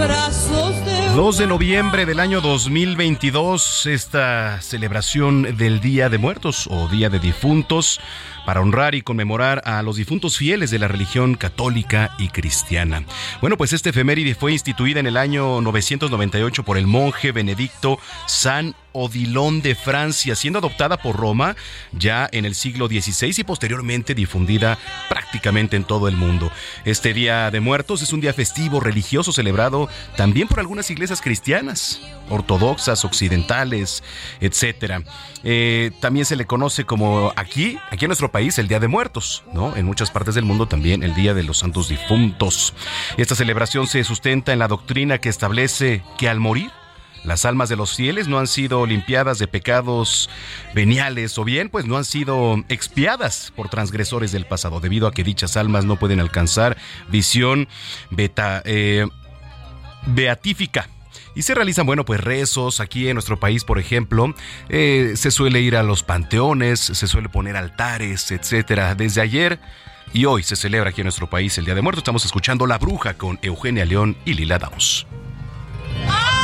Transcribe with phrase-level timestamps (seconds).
[0.00, 6.88] Brazos de 2 de noviembre del año 2022, esta celebración del Día de Muertos o
[6.88, 8.00] Día de Difuntos
[8.46, 13.04] para honrar y conmemorar a los difuntos fieles de la religión católica y cristiana.
[13.40, 18.74] Bueno, pues esta efeméride fue instituida en el año 998 por el monje benedicto San
[18.92, 21.56] Odilon de Francia, siendo adoptada por Roma
[21.92, 26.50] ya en el siglo XVI y posteriormente difundida prácticamente en todo el mundo.
[26.84, 32.00] Este Día de Muertos es un día festivo religioso celebrado también por algunas iglesias cristianas,
[32.28, 34.02] ortodoxas, occidentales,
[34.40, 35.02] etcétera.
[35.44, 39.44] Eh, también se le conoce como aquí, aquí en nuestro país, el Día de Muertos,
[39.52, 39.76] ¿no?
[39.76, 42.74] En muchas partes del mundo también el Día de los Santos Difuntos.
[43.16, 46.70] Esta celebración se sustenta en la doctrina que establece que al morir
[47.24, 50.30] las almas de los fieles no han sido limpiadas de pecados
[50.74, 55.24] veniales o bien pues no han sido expiadas por transgresores del pasado debido a que
[55.24, 56.76] dichas almas no pueden alcanzar
[57.08, 57.68] visión
[58.10, 59.06] beta, eh,
[60.06, 60.88] beatífica.
[61.34, 62.80] Y se realizan, bueno, pues rezos.
[62.80, 64.34] Aquí en nuestro país, por ejemplo,
[64.68, 68.94] eh, se suele ir a los panteones, se suele poner altares, etcétera.
[68.94, 69.60] Desde ayer
[70.12, 72.02] y hoy se celebra aquí en nuestro país el Día de Muertos.
[72.02, 75.06] Estamos escuchando La Bruja con Eugenia León y Lila Downs.
[76.08, 76.39] ¡Ay!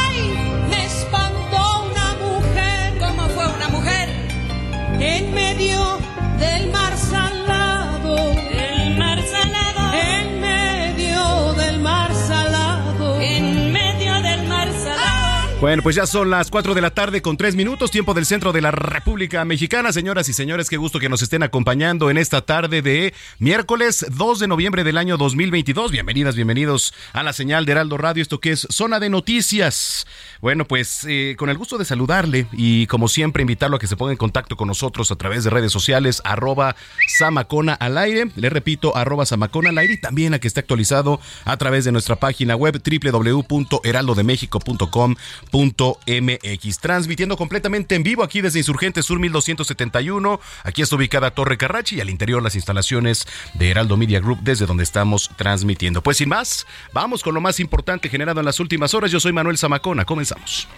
[15.66, 18.52] Bueno, pues ya son las 4 de la tarde con 3 minutos, tiempo del centro
[18.52, 19.92] de la República Mexicana.
[19.92, 24.38] Señoras y señores, qué gusto que nos estén acompañando en esta tarde de miércoles 2
[24.38, 25.90] de noviembre del año 2022.
[25.90, 30.06] Bienvenidas, bienvenidos a la señal de Heraldo Radio, esto que es Zona de Noticias.
[30.40, 33.96] Bueno, pues eh, con el gusto de saludarle y como siempre invitarlo a que se
[33.96, 36.76] ponga en contacto con nosotros a través de redes sociales, arroba
[37.18, 38.30] Samacona al aire.
[38.36, 41.90] Le repito, arroba Samacona al aire y también a que esté actualizado a través de
[41.90, 45.16] nuestra página web www.heraldodemexico.com
[45.56, 50.40] MX, transmitiendo completamente en vivo aquí desde Insurgente Sur 1271.
[50.64, 54.66] Aquí está ubicada Torre Carrachi y al interior las instalaciones de Heraldo Media Group desde
[54.66, 56.02] donde estamos transmitiendo.
[56.02, 59.10] Pues sin más, vamos con lo más importante generado en las últimas horas.
[59.10, 60.04] Yo soy Manuel Zamacona.
[60.04, 60.68] Comenzamos.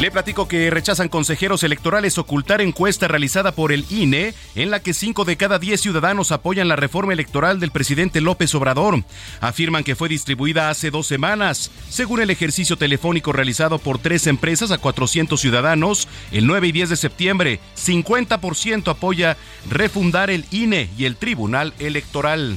[0.00, 4.94] Le platico que rechazan consejeros electorales ocultar encuesta realizada por el INE en la que
[4.94, 9.02] 5 de cada 10 ciudadanos apoyan la reforma electoral del presidente López Obrador.
[9.40, 11.72] Afirman que fue distribuida hace dos semanas.
[11.88, 16.90] Según el ejercicio telefónico realizado por tres empresas a 400 ciudadanos, el 9 y 10
[16.90, 19.36] de septiembre, 50% apoya
[19.68, 22.56] refundar el INE y el Tribunal Electoral.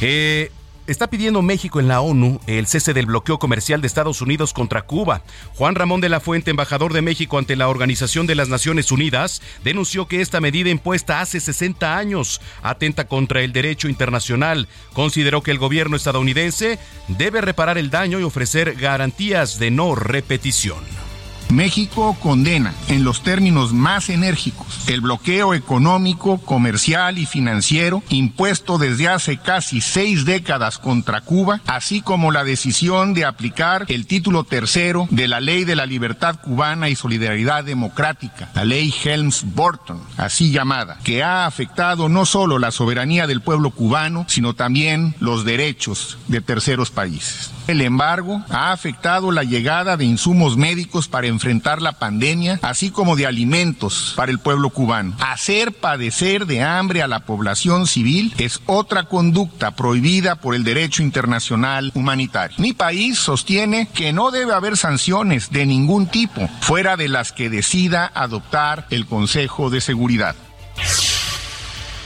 [0.00, 0.50] Eh,
[0.92, 4.82] Está pidiendo México en la ONU el cese del bloqueo comercial de Estados Unidos contra
[4.82, 5.22] Cuba.
[5.54, 9.40] Juan Ramón de la Fuente, embajador de México ante la Organización de las Naciones Unidas,
[9.64, 14.68] denunció que esta medida impuesta hace 60 años atenta contra el derecho internacional.
[14.92, 16.78] Consideró que el gobierno estadounidense
[17.08, 21.11] debe reparar el daño y ofrecer garantías de no repetición.
[21.52, 29.08] México condena en los términos más enérgicos el bloqueo económico, comercial y financiero impuesto desde
[29.08, 35.06] hace casi seis décadas contra Cuba, así como la decisión de aplicar el título tercero
[35.10, 40.98] de la Ley de la Libertad Cubana y Solidaridad Democrática, la Ley Helms-Burton, así llamada,
[41.04, 46.40] que ha afectado no solo la soberanía del pueblo cubano, sino también los derechos de
[46.40, 47.50] terceros países.
[47.66, 53.16] El embargo ha afectado la llegada de insumos médicos para enfrentar la pandemia, así como
[53.16, 55.14] de alimentos para el pueblo cubano.
[55.20, 61.02] Hacer padecer de hambre a la población civil es otra conducta prohibida por el derecho
[61.02, 62.56] internacional humanitario.
[62.58, 67.50] Mi país sostiene que no debe haber sanciones de ningún tipo fuera de las que
[67.50, 70.34] decida adoptar el Consejo de Seguridad.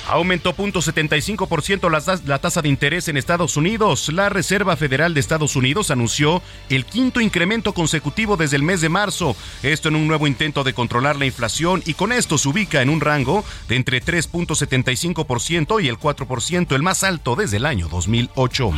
[0.09, 4.09] Aumentó 0.75% la, la tasa de interés en Estados Unidos.
[4.13, 8.89] La Reserva Federal de Estados Unidos anunció el quinto incremento consecutivo desde el mes de
[8.89, 9.37] marzo.
[9.63, 12.91] Esto en un nuevo intento de controlar la inflación y con esto se ubica en
[12.91, 18.73] un rango de entre 3.75% y el 4%, el más alto desde el año 2008.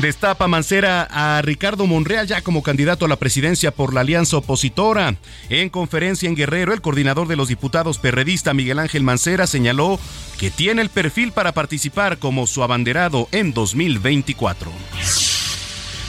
[0.00, 5.16] Destapa Mancera a Ricardo Monreal ya como candidato a la presidencia por la alianza opositora.
[5.48, 9.98] En conferencia en Guerrero, el coordinador de los diputados perredista Miguel Ángel Mancera señaló
[10.38, 14.70] que tiene el perfil para participar como su abanderado en 2024.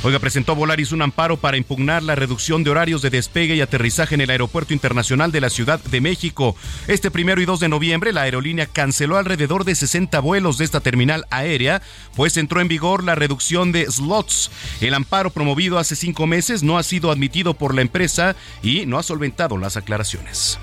[0.02, 4.16] Oiga, presentó Volaris un amparo para impugnar la reducción de horarios de despegue y aterrizaje
[4.16, 6.56] en el Aeropuerto Internacional de la Ciudad de México.
[6.88, 10.80] Este primero y 2 de noviembre, la aerolínea canceló alrededor de 60 vuelos de esta
[10.80, 11.82] terminal aérea,
[12.16, 14.52] pues entró en vigor la reducción de slots.
[14.80, 19.00] El amparo promovido hace cinco meses no ha sido admitido por la empresa y no
[19.00, 20.58] ha solventado las aclaraciones.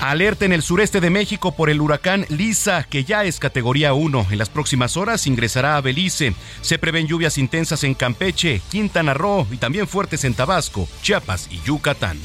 [0.00, 4.28] Alerta en el sureste de México por el huracán Lisa, que ya es categoría 1.
[4.30, 6.34] En las próximas horas ingresará a Belice.
[6.60, 11.60] Se prevén lluvias intensas en Campeche, Quintana Roo y también fuertes en Tabasco, Chiapas y
[11.62, 12.18] Yucatán.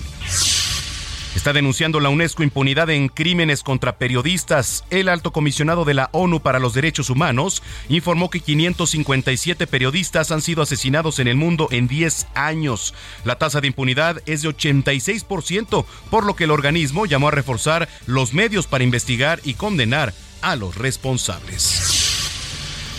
[1.36, 4.84] Está denunciando la UNESCO impunidad en crímenes contra periodistas.
[4.92, 10.42] El alto comisionado de la ONU para los Derechos Humanos informó que 557 periodistas han
[10.42, 12.94] sido asesinados en el mundo en 10 años.
[13.26, 17.90] La tasa de impunidad es de 86%, por lo que el organismo llamó a reforzar
[18.06, 22.03] los medios para investigar y condenar a los responsables.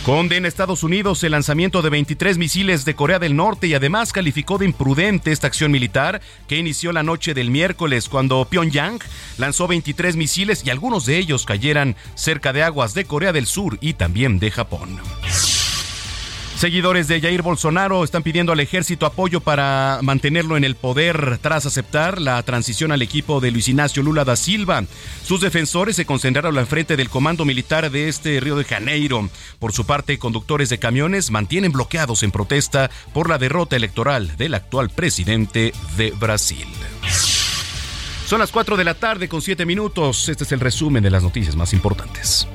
[0.05, 4.59] Condena Estados Unidos el lanzamiento de 23 misiles de Corea del Norte y además calificó
[4.59, 8.99] de imprudente esta acción militar que inició la noche del miércoles cuando Pyongyang
[9.39, 13.79] lanzó 23 misiles y algunos de ellos cayeran cerca de aguas de Corea del Sur
[13.81, 14.99] y también de Japón.
[16.65, 21.67] Seguidores de Jair Bolsonaro están pidiendo al ejército apoyo para mantenerlo en el poder tras
[21.67, 24.83] aceptar la transición al equipo de Luis Ignacio Lula da Silva.
[25.23, 29.29] Sus defensores se concentraron al frente del comando militar de este Río de Janeiro.
[29.59, 34.55] Por su parte, conductores de camiones mantienen bloqueados en protesta por la derrota electoral del
[34.55, 36.65] actual presidente de Brasil.
[38.25, 40.29] Son las 4 de la tarde con 7 minutos.
[40.29, 42.47] Este es el resumen de las noticias más importantes.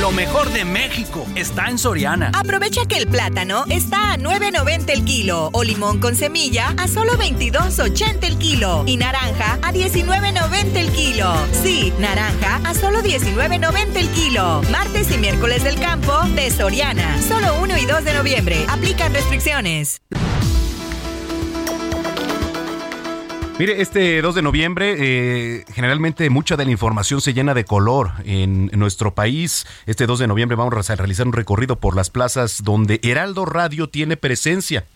[0.00, 2.32] Lo mejor de México está en Soriana.
[2.34, 7.12] Aprovecha que el plátano está a 9.90 el kilo o limón con semilla a solo
[7.12, 11.32] 22.80 el kilo y naranja a 19.90 el kilo.
[11.62, 14.62] Sí, naranja a solo 19.90 el kilo.
[14.70, 17.22] Martes y miércoles del campo de Soriana.
[17.22, 18.66] Solo 1 y 2 de noviembre.
[18.68, 20.00] Aplican restricciones.
[23.56, 28.10] Mire, este 2 de noviembre, eh, generalmente mucha de la información se llena de color
[28.24, 29.64] en, nuestro país.
[29.86, 33.88] Este 2 de noviembre vamos a realizar un recorrido por las plazas donde Heraldo Radio
[33.88, 34.86] tiene presencia.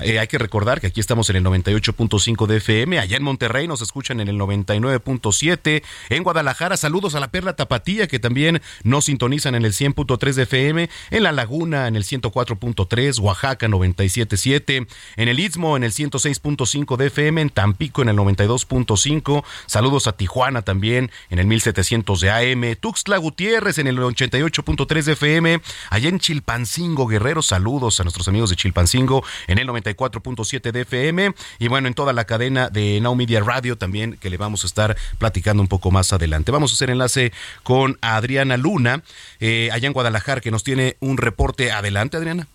[0.00, 3.68] Eh, hay que recordar que aquí estamos en el 98.5 de FM, allá en Monterrey
[3.68, 9.04] nos escuchan en el 99.7, en Guadalajara saludos a la Perla Tapatía que también nos
[9.04, 15.28] sintonizan en el 100.3 de FM, en La Laguna en el 104.3, Oaxaca 97.7, en
[15.28, 19.44] el Istmo en el 106.5 de FM, en Tampico en el 92.5.
[19.66, 22.76] Saludos a Tijuana también en el 1700 de AM.
[22.76, 25.60] Tuxtla Gutiérrez en el 88.3 de FM.
[25.90, 27.42] Allá en Chilpancingo, Guerrero.
[27.42, 31.34] Saludos a nuestros amigos de Chilpancingo en el 94.7 de FM.
[31.58, 34.66] Y bueno, en toda la cadena de Now Media Radio también que le vamos a
[34.66, 36.52] estar platicando un poco más adelante.
[36.52, 37.32] Vamos a hacer enlace
[37.62, 39.02] con Adriana Luna,
[39.40, 41.72] eh, allá en Guadalajara, que nos tiene un reporte.
[41.72, 42.46] Adelante, Adriana.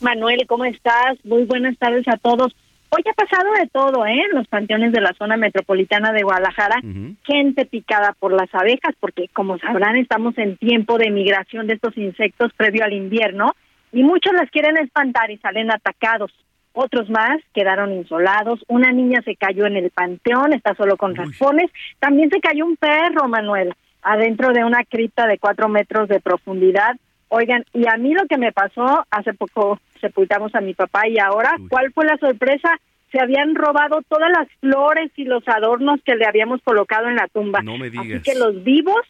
[0.00, 1.18] Manuel, ¿cómo estás?
[1.24, 2.54] Muy buenas tardes a todos.
[2.92, 4.20] Hoy ha pasado de todo, ¿eh?
[4.30, 6.80] En los panteones de la zona metropolitana de Guadalajara,
[7.22, 11.96] gente picada por las abejas, porque como sabrán estamos en tiempo de migración de estos
[11.96, 13.52] insectos previo al invierno
[13.92, 16.32] y muchos las quieren espantar y salen atacados.
[16.72, 18.64] Otros más quedaron insolados.
[18.66, 21.70] Una niña se cayó en el panteón, está solo con raspones.
[22.00, 26.96] También se cayó un perro, Manuel, adentro de una cripta de cuatro metros de profundidad
[27.30, 31.18] Oigan, y a mí lo que me pasó, hace poco sepultamos a mi papá y
[31.18, 32.68] ahora, ¿cuál fue la sorpresa?
[33.12, 37.28] Se habían robado todas las flores y los adornos que le habíamos colocado en la
[37.28, 37.62] tumba.
[37.62, 38.06] No me digas.
[38.06, 39.02] Así que los vivos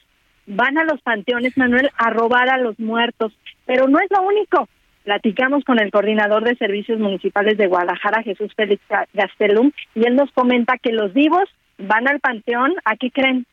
[0.47, 3.33] van a los panteones, Manuel, a robar a los muertos.
[3.65, 4.69] Pero no es lo único.
[5.05, 8.83] Platicamos con el coordinador de servicios municipales de Guadalajara, Jesús Félix
[9.15, 11.49] Gastelum, y él nos comenta que los vivos
[11.79, 13.47] van al panteón, ¿a qué creen?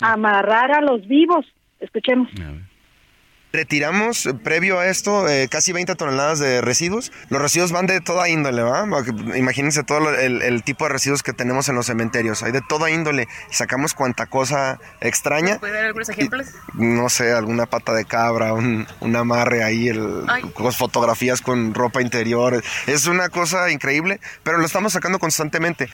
[0.00, 1.46] A amarrar a los vivos.
[1.78, 2.28] Escuchemos.
[3.54, 7.12] Retiramos, eh, previo a esto, eh, casi 20 toneladas de residuos.
[7.28, 8.84] Los residuos van de toda índole, ¿va?
[9.36, 12.42] Imagínense todo el, tipo de residuos que tenemos en los cementerios.
[12.42, 13.28] Hay de toda índole.
[13.52, 15.60] Sacamos cuanta cosa extraña.
[15.60, 16.48] ¿Puede dar algunos ejemplos?
[16.72, 20.26] no sé, alguna pata de cabra, un, amarre ahí, el,
[20.76, 22.60] fotografías con ropa interior.
[22.88, 25.90] Es una cosa increíble, pero lo estamos sacando constantemente.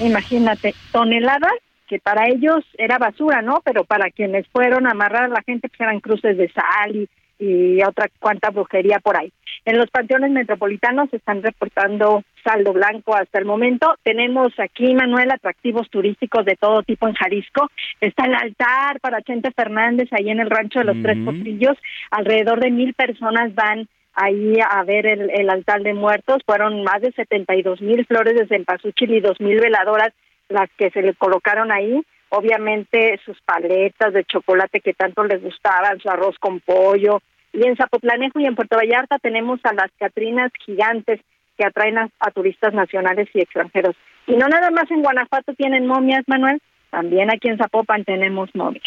[0.00, 1.52] Imagínate, toneladas
[1.86, 3.60] que para ellos era basura, ¿no?
[3.64, 7.82] Pero para quienes fueron a amarrar a la gente, pues eran cruces de sal y,
[7.82, 9.32] otra cuanta brujería por ahí.
[9.64, 13.94] En los panteones metropolitanos se están reportando saldo blanco hasta el momento.
[14.02, 17.70] Tenemos aquí, Manuel, atractivos turísticos de todo tipo en Jalisco.
[18.00, 21.76] Está el altar para Chente Fernández ahí en el rancho de los Tres Potrillos.
[22.10, 26.42] Alrededor de mil personas van ahí a ver el, el altar de muertos.
[26.46, 30.12] Fueron más de 72 mil flores de cempasúchil y dos mil veladoras
[30.48, 36.00] las que se le colocaron ahí, obviamente sus paletas de chocolate que tanto les gustaban,
[36.00, 37.20] su arroz con pollo.
[37.52, 41.20] Y en Zapotlanejo y en Puerto Vallarta tenemos a las Catrinas gigantes
[41.56, 43.96] que atraen a, turistas nacionales y extranjeros.
[44.26, 46.60] Y no nada más en Guanajuato tienen momias, Manuel,
[46.90, 48.84] también aquí en Zapopan tenemos momias.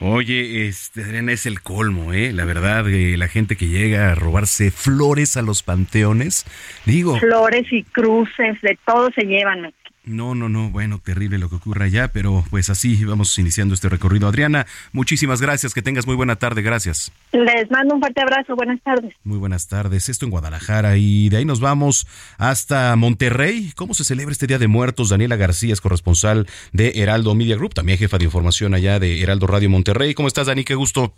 [0.00, 1.02] Oye, este
[1.32, 2.32] es el colmo, ¿eh?
[2.32, 6.46] La verdad, eh, la gente que llega a robarse flores a los panteones,
[6.86, 7.18] digo.
[7.18, 9.72] Flores y cruces, de todo se llevan.
[10.10, 13.88] No, no, no, bueno, terrible lo que ocurra allá, pero pues así vamos iniciando este
[13.88, 14.26] recorrido.
[14.26, 17.12] Adriana, muchísimas gracias, que tengas muy buena tarde, gracias.
[17.30, 19.14] Les mando un fuerte abrazo, buenas tardes.
[19.22, 23.72] Muy buenas tardes, esto en Guadalajara y de ahí nos vamos hasta Monterrey.
[23.76, 25.10] ¿Cómo se celebra este Día de Muertos?
[25.10, 29.46] Daniela García es corresponsal de Heraldo Media Group, también jefa de información allá de Heraldo
[29.46, 30.14] Radio Monterrey.
[30.14, 30.64] ¿Cómo estás, Dani?
[30.64, 31.14] Qué gusto.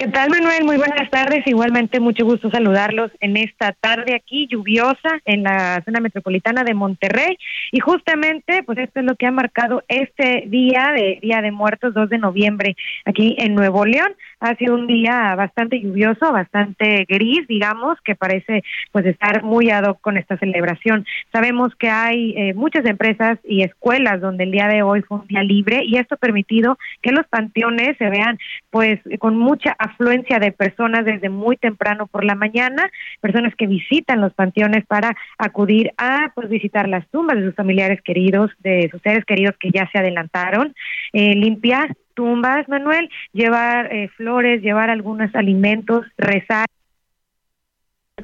[0.00, 0.64] ¿Qué tal, Manuel?
[0.64, 1.46] Muy buenas tardes.
[1.46, 7.36] Igualmente, mucho gusto saludarlos en esta tarde aquí lluviosa en la zona metropolitana de Monterrey.
[7.70, 11.92] Y justamente, pues esto es lo que ha marcado este día de Día de Muertos,
[11.92, 14.14] 2 de noviembre, aquí en Nuevo León.
[14.40, 19.84] Ha sido un día bastante lluvioso, bastante gris, digamos, que parece pues estar muy ad
[19.84, 21.04] hoc con esta celebración.
[21.30, 25.26] Sabemos que hay eh, muchas empresas y escuelas donde el día de hoy fue un
[25.26, 28.38] día libre y esto ha permitido que los panteones se vean
[28.70, 34.20] pues con mucha afluencia de personas desde muy temprano por la mañana, personas que visitan
[34.20, 39.00] los panteones para acudir a pues visitar las tumbas de sus familiares queridos, de sus
[39.02, 40.74] seres queridos que ya se adelantaron,
[41.12, 46.66] eh, limpiar tumbas, Manuel, llevar eh, flores, llevar algunos alimentos, rezar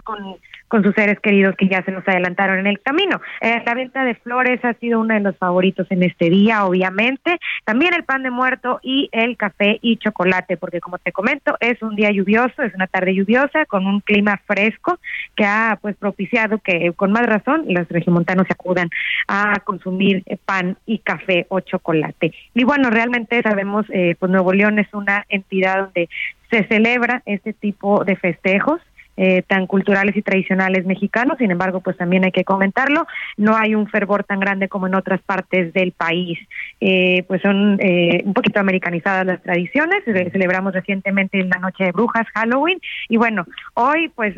[0.02, 3.20] con sus seres queridos que ya se nos adelantaron en el camino.
[3.40, 7.38] Eh, la venta de flores ha sido uno de los favoritos en este día, obviamente.
[7.64, 11.80] También el pan de muerto y el café y chocolate, porque como te comento, es
[11.82, 14.98] un día lluvioso, es una tarde lluviosa con un clima fresco
[15.34, 18.90] que ha pues propiciado que con más razón los regiomontanos se acudan
[19.28, 22.32] a consumir pan y café o chocolate.
[22.54, 26.08] Y bueno, realmente sabemos, eh, pues Nuevo León es una entidad donde
[26.50, 28.80] se celebra este tipo de festejos
[29.16, 33.06] eh, tan culturales y tradicionales mexicanos, sin embargo, pues también hay que comentarlo,
[33.36, 36.38] no hay un fervor tan grande como en otras partes del país.
[36.80, 42.26] Eh, pues son eh, un poquito americanizadas las tradiciones, celebramos recientemente la Noche de Brujas,
[42.34, 44.34] Halloween, y bueno, hoy pues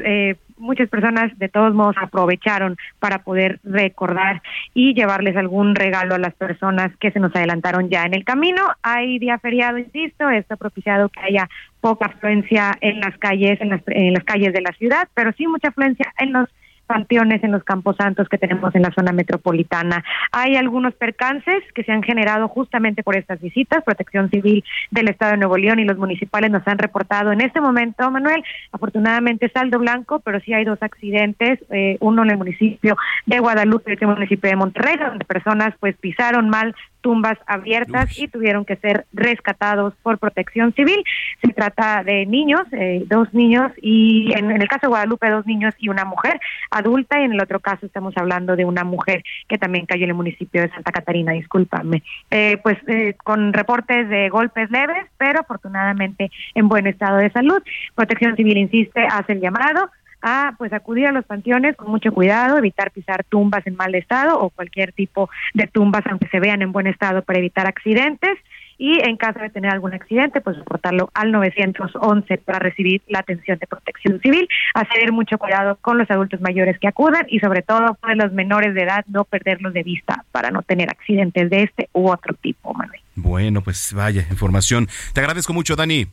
[0.59, 4.43] muchas personas de todos modos aprovecharon para poder recordar
[4.75, 8.63] y llevarles algún regalo a las personas que se nos adelantaron ya en el camino.
[8.83, 11.49] Hay día feriado, insisto, está propiciado que haya
[11.81, 15.47] poca afluencia en las calles, en las, en las calles de la ciudad, pero sí
[15.47, 16.49] mucha afluencia en los
[16.89, 20.03] panteones en los campos santos que tenemos en la zona metropolitana.
[20.33, 23.85] Hay algunos percances que se han generado justamente por estas visitas.
[23.85, 27.61] Protección Civil del Estado de Nuevo León y los municipales nos han reportado en este
[27.61, 28.43] momento, Manuel,
[28.73, 33.91] afortunadamente saldo blanco, pero sí hay dos accidentes, eh, uno en el municipio de Guadalupe
[33.91, 38.29] y otro en el municipio de Monterrey, donde personas pues pisaron mal tumbas abiertas y
[38.29, 41.03] tuvieron que ser rescatados por protección civil.
[41.43, 45.75] Se trata de niños, eh, dos niños y en, el caso de Guadalupe dos niños
[45.79, 46.41] y una mujer
[46.71, 50.11] adulta y en el otro caso estamos hablando de una mujer que también cayó en
[50.11, 52.03] el municipio de Santa Catarina, discúlpame.
[52.31, 57.63] Eh, pues eh, con reportes de golpes leves, pero afortunadamente en buen estado de salud.
[57.95, 59.91] Protección Civil insiste, hace el llamado
[60.23, 64.39] a pues acudir a los panteones con mucho cuidado, evitar pisar tumbas en mal estado
[64.39, 68.39] o cualquier tipo de tumbas aunque se vean en buen estado para evitar accidentes
[68.79, 73.59] y en caso de tener algún accidente, pues reportarlo al 911 para recibir la atención
[73.59, 77.99] de protección civil, hacer mucho cuidado con los adultos mayores que acudan y sobre todo
[78.01, 81.89] pues los menores de edad no perderlos de vista para no tener accidentes de este
[81.93, 83.01] u otro tipo, Manuel.
[83.17, 84.87] Bueno, pues vaya información.
[85.13, 86.07] Te agradezco mucho, Dani.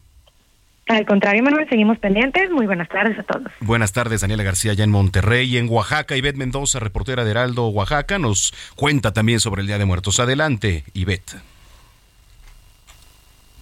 [0.88, 2.52] Al contrario, Manuel, seguimos pendientes.
[2.52, 3.52] Muy buenas tardes a todos.
[3.60, 6.16] Buenas tardes, Daniela García, ya en Monterrey en Oaxaca.
[6.16, 10.20] Ivette Mendoza, reportera de Heraldo, Oaxaca, nos cuenta también sobre el Día de Muertos.
[10.20, 11.38] Adelante, Ivette.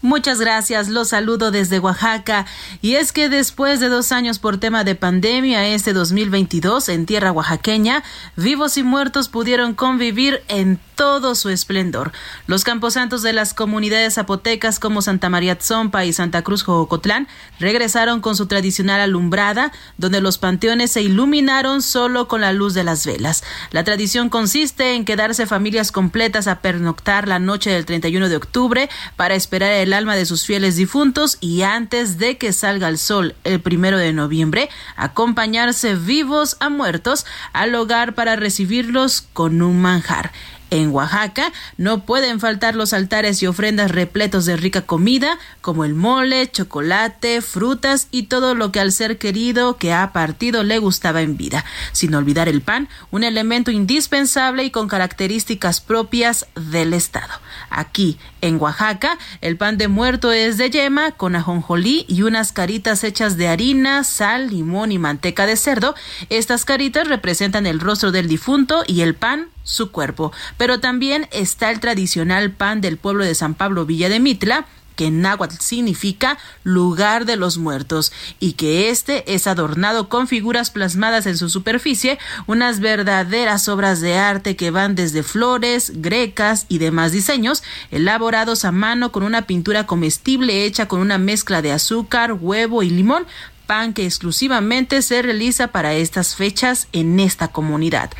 [0.03, 2.45] Muchas gracias, los saludo desde Oaxaca.
[2.81, 7.31] Y es que después de dos años por tema de pandemia, este 2022 en tierra
[7.31, 8.03] oaxaqueña,
[8.35, 12.11] vivos y muertos pudieron convivir en todo su esplendor.
[12.47, 17.29] Los camposantos de las comunidades zapotecas como Santa María Tzompa y Santa Cruz Jocotlán
[17.59, 22.83] regresaron con su tradicional alumbrada, donde los panteones se iluminaron solo con la luz de
[22.83, 23.43] las velas.
[23.71, 28.89] La tradición consiste en quedarse familias completas a pernoctar la noche del 31 de octubre
[29.15, 33.35] para esperar el alma de sus fieles difuntos y antes de que salga el sol
[33.43, 40.31] el primero de noviembre, acompañarse vivos a muertos al hogar para recibirlos con un manjar.
[40.73, 45.93] En Oaxaca no pueden faltar los altares y ofrendas repletos de rica comida, como el
[45.93, 51.21] mole, chocolate, frutas y todo lo que al ser querido que ha partido le gustaba
[51.21, 51.63] en vida.
[51.91, 57.33] Sin olvidar el pan, un elemento indispensable y con características propias del estado.
[57.69, 63.05] Aquí, en Oaxaca, el pan de muerto es de yema con ajonjolí y unas caritas
[63.05, 65.95] hechas de harina, sal, limón y manteca de cerdo.
[66.29, 70.33] Estas caritas representan el rostro del difunto y el pan su cuerpo.
[70.57, 75.07] Pero también está el tradicional pan del pueblo de San Pablo Villa de Mitla, que
[75.07, 81.25] en náhuatl significa lugar de los muertos, y que este es adornado con figuras plasmadas
[81.25, 87.11] en su superficie, unas verdaderas obras de arte que van desde flores, grecas y demás
[87.11, 92.83] diseños, elaborados a mano con una pintura comestible hecha con una mezcla de azúcar, huevo
[92.83, 93.25] y limón,
[93.65, 98.11] pan que exclusivamente se realiza para estas fechas en esta comunidad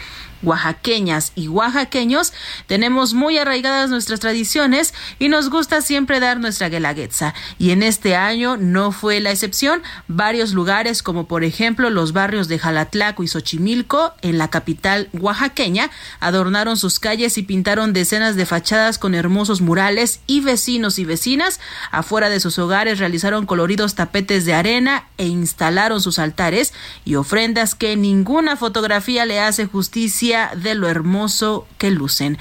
[0.44, 2.34] oaxaqueñas y oaxaqueños,
[2.68, 7.34] tenemos muy arraigadas nuestras tradiciones y nos gusta siempre dar nuestra guelaguetza.
[7.58, 9.82] Y en este año no fue la excepción.
[10.08, 15.90] Varios lugares, como por ejemplo los barrios de Jalatlaco y Xochimilco, en la capital oaxaqueña,
[16.20, 21.60] adornaron sus calles y pintaron decenas de fachadas con hermosos murales y vecinos y vecinas
[21.92, 26.74] afuera de sus hogares realizaron coloridos tapetes de arena e instalaron sus altares
[27.06, 32.38] y ofrendas que ninguna fotografía le hace justicia de lo hermoso que lucen.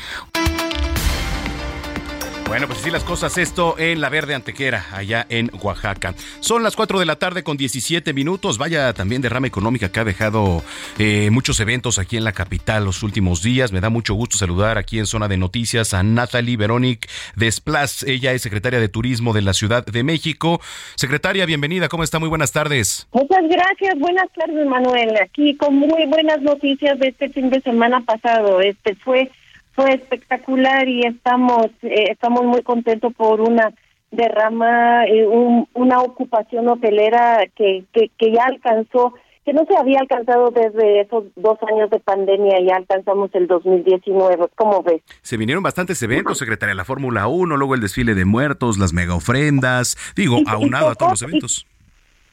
[2.52, 6.12] Bueno, pues así las cosas, esto en La Verde Antequera, allá en Oaxaca.
[6.40, 8.58] Son las 4 de la tarde con 17 minutos.
[8.58, 10.62] Vaya también derrama económica que ha dejado
[10.98, 13.72] eh, muchos eventos aquí en la capital los últimos días.
[13.72, 18.02] Me da mucho gusto saludar aquí en Zona de Noticias a Natalie Veronique Desplas.
[18.02, 20.60] Ella es secretaria de Turismo de la Ciudad de México.
[20.94, 21.88] Secretaria, bienvenida.
[21.88, 22.18] ¿Cómo está?
[22.18, 23.08] Muy buenas tardes.
[23.12, 23.98] Muchas gracias.
[23.98, 25.16] Buenas tardes, Manuel.
[25.22, 28.60] Aquí con muy buenas noticias de este fin de semana pasado.
[28.60, 29.30] Este fue
[29.74, 33.72] fue espectacular y estamos eh, estamos muy contentos por una
[34.10, 35.26] derrama, eh,
[35.72, 41.24] una ocupación hotelera que, que, que ya alcanzó, que no se había alcanzado desde esos
[41.34, 44.48] dos años de pandemia, ya alcanzamos el 2019.
[44.54, 45.00] ¿Cómo ves?
[45.22, 49.14] Se vinieron bastantes eventos, secretaria, la Fórmula 1, luego el desfile de muertos, las mega
[49.14, 51.66] ofrendas, digo, aunado a todos los eventos.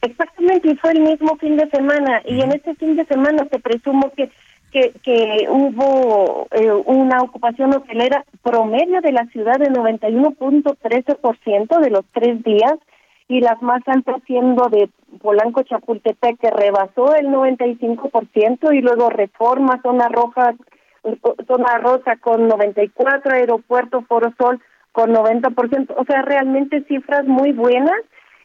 [0.02, 3.58] exactamente, y fue el mismo fin de semana, y en este fin de semana se
[3.58, 4.30] presumo que
[4.70, 12.04] que, que hubo eh, una ocupación hotelera promedio de la ciudad de 91.13% de los
[12.12, 12.74] tres días
[13.28, 14.90] y las más altas siendo de
[15.22, 20.54] Polanco Chapultepec que rebasó el 95% y luego Reforma, Zona Roja,
[21.46, 24.60] Zona Rosa con 94, Aeropuerto Foro Sol
[24.92, 28.00] con 90%, o sea, realmente cifras muy buenas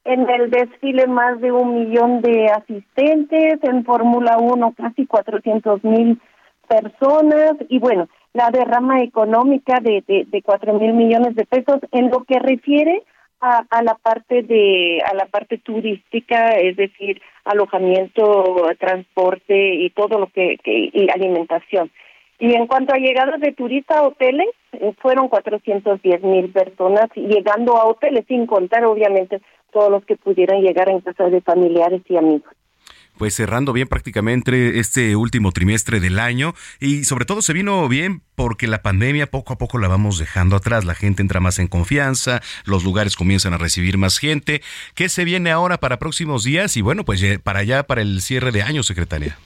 [0.06, 6.22] en el desfile más de un millón de asistentes, en Fórmula 1 casi 400 mil
[6.68, 12.10] personas y bueno, la derrama económica de, de, de 4 mil millones de pesos en
[12.10, 13.04] lo que refiere
[13.41, 20.20] a, a, la parte de a la parte turística, es decir, alojamiento, transporte y todo
[20.20, 21.91] lo que, y alimentación.
[22.38, 27.78] Y en cuanto a llegadas de turistas a hoteles, eh, fueron 410 mil personas llegando
[27.78, 29.41] a hoteles, sin contar obviamente
[29.75, 32.53] todos los que pudieran llegar en casa de familiares y amigos
[33.17, 38.21] pues cerrando bien prácticamente este último trimestre del año y sobre todo se vino bien
[38.35, 41.67] porque la pandemia poco a poco la vamos dejando atrás, la gente entra más en
[41.67, 44.61] confianza, los lugares comienzan a recibir más gente.
[44.95, 48.51] ¿Qué se viene ahora para próximos días y bueno, pues para allá para el cierre
[48.51, 49.38] de año, secretaria?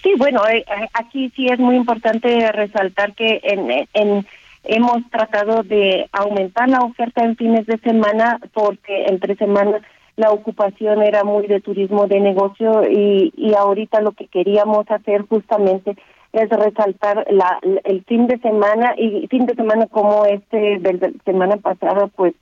[0.00, 4.24] Sí, bueno, eh, eh, aquí sí es muy importante resaltar que en, en
[4.64, 9.82] hemos tratado de aumentar la oferta en fines de semana porque entre semanas
[10.16, 15.22] la ocupación era muy de turismo de negocio y, y ahorita lo que queríamos hacer
[15.22, 15.96] justamente
[16.32, 21.56] es resaltar la, el fin de semana y fin de semana como este de semana
[21.56, 22.34] pasada pues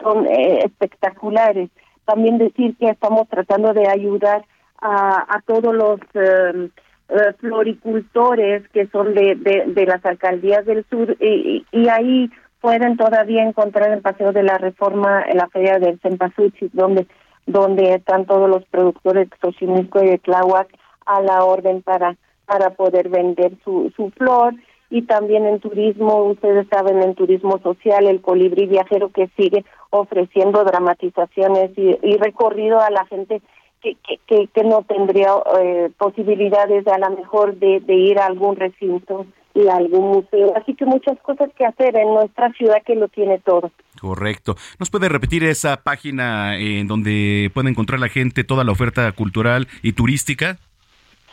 [0.00, 1.70] son eh, espectaculares.
[2.04, 4.44] También decir que estamos tratando de ayudar
[4.80, 6.70] a, a todos los eh,
[7.08, 13.42] eh, floricultores que son de, de, las alcaldías del sur y, y, ahí pueden todavía
[13.42, 17.06] encontrar el Paseo de la Reforma en la Feria del Cempasúchil, donde
[17.46, 20.68] donde están todos los productores de Xochimilco y de Tláhuac
[21.06, 22.16] a la orden para
[22.48, 24.54] para poder vender su, su flor.
[24.90, 30.64] Y también en turismo, ustedes saben, en turismo social, el colibrí viajero que sigue ofreciendo
[30.64, 33.42] dramatizaciones y, y recorrido a la gente
[33.82, 38.56] que, que, que, no tendría eh, posibilidades a lo mejor de, de ir a algún
[38.56, 40.54] recinto y a algún museo.
[40.56, 43.70] Así que muchas cosas que hacer en nuestra ciudad que lo tiene todo.
[44.00, 44.56] Correcto.
[44.78, 49.66] ¿Nos puede repetir esa página en donde puede encontrar la gente toda la oferta cultural
[49.82, 50.58] y turística?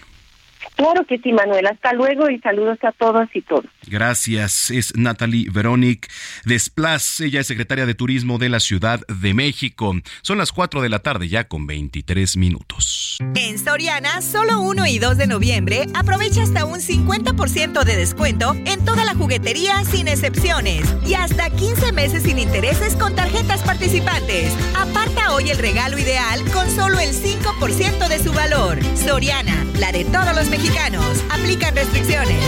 [0.76, 1.68] Claro que sí, Manuel.
[1.68, 3.66] Hasta luego y saludos a todos y todos.
[3.88, 4.72] Gracias.
[4.72, 6.08] Es Natalie Veronique
[6.46, 7.22] Desplas.
[7.22, 9.94] Ella es secretaria de Turismo de la Ciudad de México.
[10.22, 13.18] Son las 4 de la tarde ya con 23 minutos.
[13.36, 18.84] En Soriana, solo 1 y 2 de noviembre, aprovecha hasta un 50% de descuento en
[18.84, 24.56] toda la juguetería sin excepciones y hasta 15 meses sin intereses con tarjetas participantes.
[24.76, 28.78] Aparta hoy el regalo ideal con solo el 5% de su valor.
[28.96, 31.24] Soriana, la de todos los mexicanos.
[31.30, 32.44] Aplican restricciones.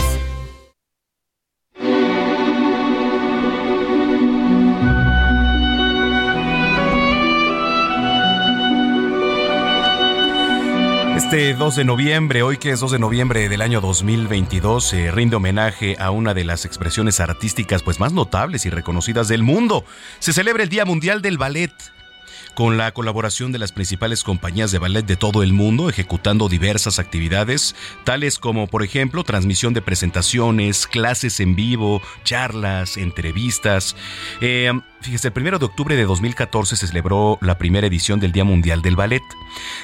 [11.16, 15.36] Este 2 de noviembre, hoy que es 2 de noviembre del año 2022, se rinde
[15.36, 19.84] homenaje a una de las expresiones artísticas pues más notables y reconocidas del mundo.
[20.20, 21.72] Se celebra el Día Mundial del Ballet
[22.56, 26.98] con la colaboración de las principales compañías de ballet de todo el mundo, ejecutando diversas
[26.98, 33.94] actividades, tales como, por ejemplo, transmisión de presentaciones, clases en vivo, charlas, entrevistas.
[34.40, 34.72] Eh,
[35.06, 38.82] Fíjese, el primero de octubre de 2014 se celebró la primera edición del Día Mundial
[38.82, 39.22] del Ballet,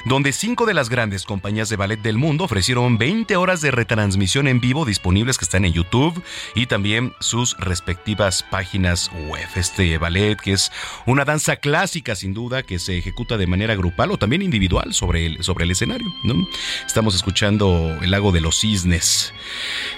[0.03, 4.49] donde cinco de las grandes compañías de ballet del mundo ofrecieron 20 horas de retransmisión
[4.49, 6.21] en vivo disponibles que están en YouTube
[6.55, 9.47] y también sus respectivas páginas web.
[9.55, 10.73] Este ballet, que es
[11.05, 15.25] una danza clásica sin duda, que se ejecuta de manera grupal o también individual sobre
[15.25, 16.13] el, sobre el escenario.
[16.25, 16.45] ¿no?
[16.85, 19.33] Estamos escuchando El lago de los cisnes.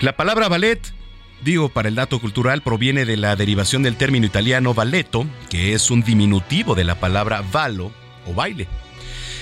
[0.01, 0.93] La palabra ballet
[1.41, 5.91] Digo, para el dato cultural proviene de la derivación del término italiano balletto, que es
[5.91, 7.91] un diminutivo de la palabra valo
[8.26, 8.67] o baile.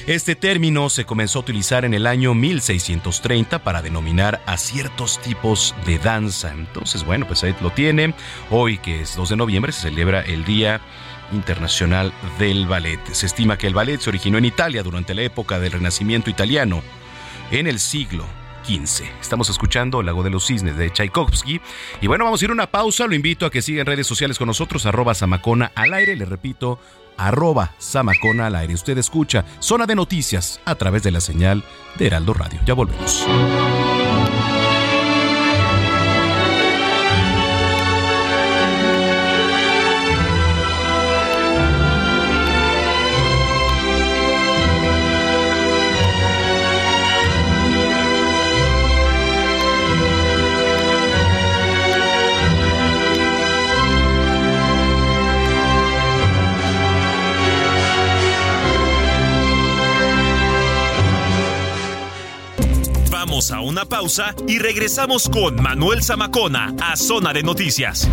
[0.06, 5.74] Este término se comenzó a utilizar en el año 1630 para denominar a ciertos tipos
[5.86, 6.52] de danza.
[6.52, 8.14] Entonces, bueno, pues ahí lo tiene.
[8.50, 10.82] Hoy, que es 2 de noviembre, se celebra el Día
[11.32, 13.00] Internacional del Ballet.
[13.14, 16.84] Se estima que el ballet se originó en Italia durante la época del Renacimiento italiano,
[17.50, 18.26] en el siglo
[18.64, 19.06] XV.
[19.22, 21.62] Estamos escuchando El Lago de los Cisnes de Tchaikovsky.
[22.02, 23.08] Y bueno, vamos a ir a una pausa.
[23.08, 26.16] Lo invito a que siga en redes sociales con nosotros, arroba Samacona al aire.
[26.16, 26.80] Le repito,
[27.18, 28.74] arroba Samacona al aire.
[28.74, 31.64] Usted escucha Zona de Noticias a través de la señal
[31.98, 32.60] de Heraldo Radio.
[32.66, 33.26] Ya volvemos.
[63.86, 68.08] Pausa y regresamos con Manuel Zamacona a Zona de Noticias.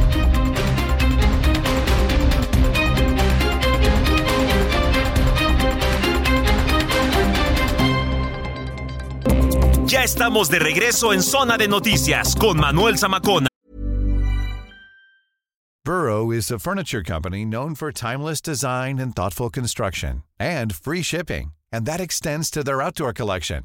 [9.86, 13.48] Ya estamos de regreso en Zona de Noticias con Manuel Zamacona.
[15.84, 21.52] Burrow is a furniture company known for timeless design and thoughtful construction and free shipping,
[21.72, 23.64] and that extends to their outdoor collection.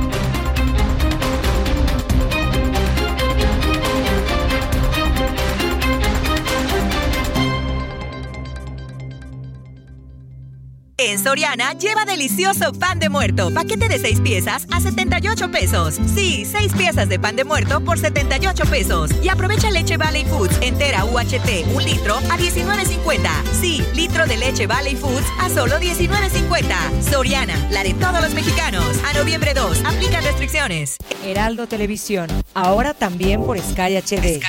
[11.03, 13.51] En Soriana, lleva delicioso pan de muerto.
[13.51, 15.95] Paquete de 6 piezas a 78 pesos.
[16.13, 19.09] Sí, 6 piezas de pan de muerto por 78 pesos.
[19.23, 23.17] Y aprovecha leche Valley Foods entera UHT, un litro a 19.50.
[23.59, 27.01] Sí, litro de leche Valley Foods a solo 19.50.
[27.09, 28.85] Soriana, la de todos los mexicanos.
[29.03, 30.97] A noviembre 2, aplica restricciones.
[31.25, 34.39] Heraldo Televisión, ahora también por Sky HD.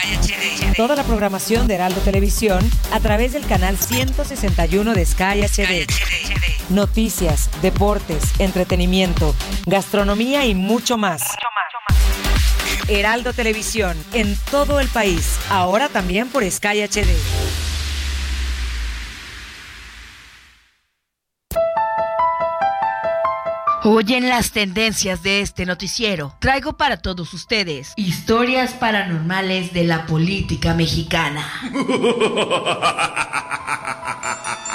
[0.77, 5.87] Toda la programación de Heraldo Televisión a través del canal 161 de Sky HD.
[6.69, 9.35] Noticias, deportes, entretenimiento,
[9.67, 11.23] gastronomía y mucho más.
[12.89, 17.09] Heraldo Televisión, en todo el país, ahora también por Sky HD.
[23.85, 26.37] Oyen las tendencias de este noticiero.
[26.39, 31.45] Traigo para todos ustedes historias paranormales de la política mexicana.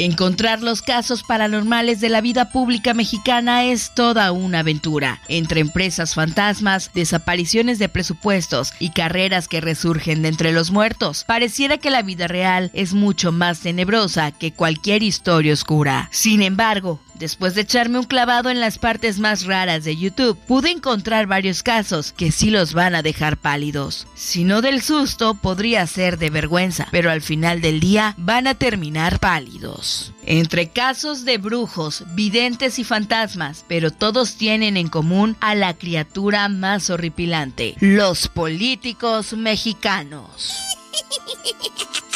[0.00, 5.20] Encontrar los casos paranormales de la vida pública mexicana es toda una aventura.
[5.26, 11.78] Entre empresas fantasmas, desapariciones de presupuestos y carreras que resurgen de entre los muertos, pareciera
[11.78, 16.08] que la vida real es mucho más tenebrosa que cualquier historia oscura.
[16.12, 20.70] Sin embargo, Después de echarme un clavado en las partes más raras de YouTube, pude
[20.70, 24.06] encontrar varios casos que sí los van a dejar pálidos.
[24.14, 28.54] Si no del susto, podría ser de vergüenza, pero al final del día van a
[28.54, 30.12] terminar pálidos.
[30.24, 36.48] Entre casos de brujos, videntes y fantasmas, pero todos tienen en común a la criatura
[36.48, 40.56] más horripilante, los políticos mexicanos.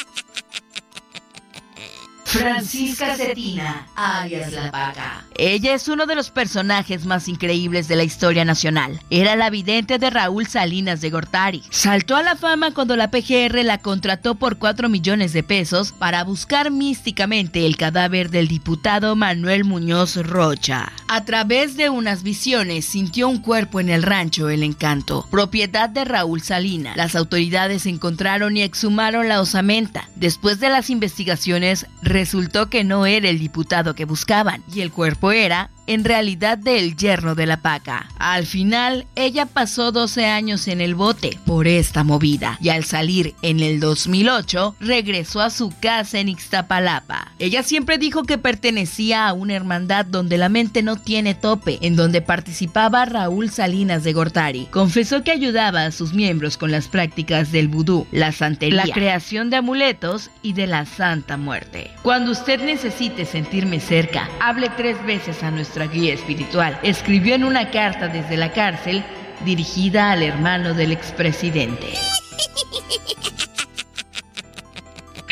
[2.33, 5.25] Francisca Cetina, alias La Paca.
[5.35, 9.01] Ella es uno de los personajes más increíbles de la historia nacional.
[9.11, 11.63] Era la vidente de Raúl Salinas de Gortari.
[11.69, 16.25] Saltó a la fama cuando la PGR la contrató por 4 millones de pesos para
[16.25, 20.91] buscar místicamente el cadáver del diputado Manuel Muñoz Rocha.
[21.09, 26.07] A través de unas visiones sintió un cuerpo en el rancho El Encanto, propiedad de
[26.07, 26.97] Raúl Salinas.
[26.97, 30.09] Las autoridades encontraron y exhumaron la osamenta.
[30.17, 31.87] Después de las investigaciones,
[32.23, 36.97] resultó que no era el diputado que buscaban y el cuerpo era en realidad del
[36.97, 38.09] yerno de la paca.
[38.19, 43.35] Al final, ella pasó 12 años en el bote por esta movida y al salir
[43.43, 47.33] en el 2008 regresó a su casa en Ixtapalapa.
[47.39, 51.97] Ella siempre dijo que pertenecía a una hermandad donde la mente no tiene tope, en
[51.97, 54.69] donde participaba Raúl Salinas de Gortari.
[54.71, 59.51] Confesó que ayudaba a sus miembros con las prácticas del vudú, la santería, la creación
[59.51, 61.91] de amuletos y de la Santa Muerte.
[62.03, 66.79] Cuando usted necesite sentirme cerca, hable tres veces a nuestra guía espiritual.
[66.83, 69.03] Escribió en una carta desde la cárcel
[69.45, 71.89] dirigida al hermano del expresidente.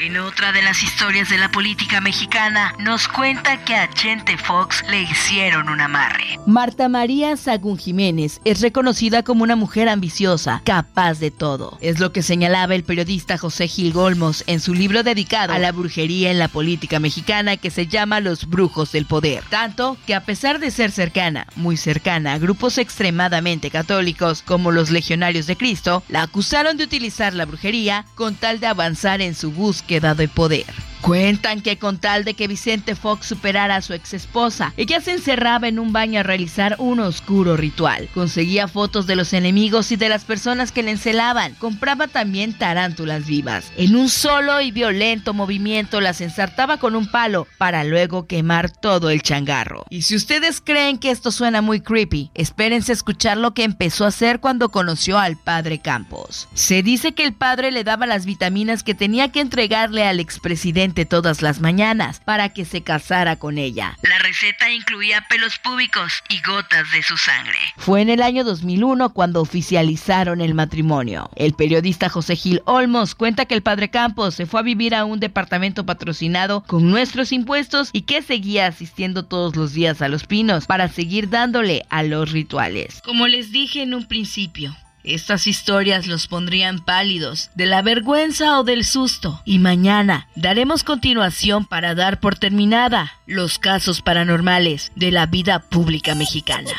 [0.03, 4.83] En otra de las historias de la política mexicana, nos cuenta que a Chente Fox
[4.89, 6.39] le hicieron un amarre.
[6.47, 11.77] Marta María Sagún Jiménez es reconocida como una mujer ambiciosa, capaz de todo.
[11.83, 15.71] Es lo que señalaba el periodista José Gil Golmos en su libro dedicado a la
[15.71, 19.45] brujería en la política mexicana que se llama Los Brujos del Poder.
[19.51, 24.91] Tanto que a pesar de ser cercana, muy cercana a grupos extremadamente católicos como los
[24.91, 29.53] Legionarios de Cristo, la acusaron de utilizar la brujería con tal de avanzar en su
[29.53, 30.89] búsqueda queda de poder.
[31.01, 35.13] Cuentan que con tal de que Vicente Fox superara a su ex esposa, ella se
[35.13, 38.09] encerraba en un baño a realizar un oscuro ritual.
[38.13, 41.55] Conseguía fotos de los enemigos y de las personas que le encelaban.
[41.55, 43.73] Compraba también tarántulas vivas.
[43.79, 49.09] En un solo y violento movimiento las ensartaba con un palo para luego quemar todo
[49.09, 49.87] el changarro.
[49.89, 54.09] Y si ustedes creen que esto suena muy creepy, espérense escuchar lo que empezó a
[54.09, 56.49] hacer cuando conoció al padre Campos.
[56.53, 60.89] Se dice que el padre le daba las vitaminas que tenía que entregarle al expresidente
[60.92, 63.96] todas las mañanas para que se casara con ella.
[64.03, 67.59] La receta incluía pelos públicos y gotas de su sangre.
[67.76, 71.31] Fue en el año 2001 cuando oficializaron el matrimonio.
[71.37, 75.05] El periodista José Gil Olmos cuenta que el padre Campos se fue a vivir a
[75.05, 80.24] un departamento patrocinado con nuestros impuestos y que seguía asistiendo todos los días a los
[80.24, 83.00] pinos para seguir dándole a los rituales.
[83.05, 88.65] Como les dije en un principio, estas historias los pondrían pálidos, de la vergüenza o
[88.65, 89.41] del susto.
[89.45, 96.15] Y mañana daremos continuación para dar por terminada los casos paranormales de la vida pública
[96.15, 96.73] mexicana.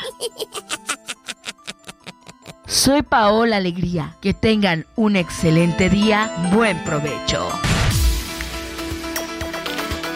[2.72, 4.16] Soy Paola Alegría.
[4.22, 6.32] Que tengan un excelente día.
[6.54, 7.50] Buen provecho.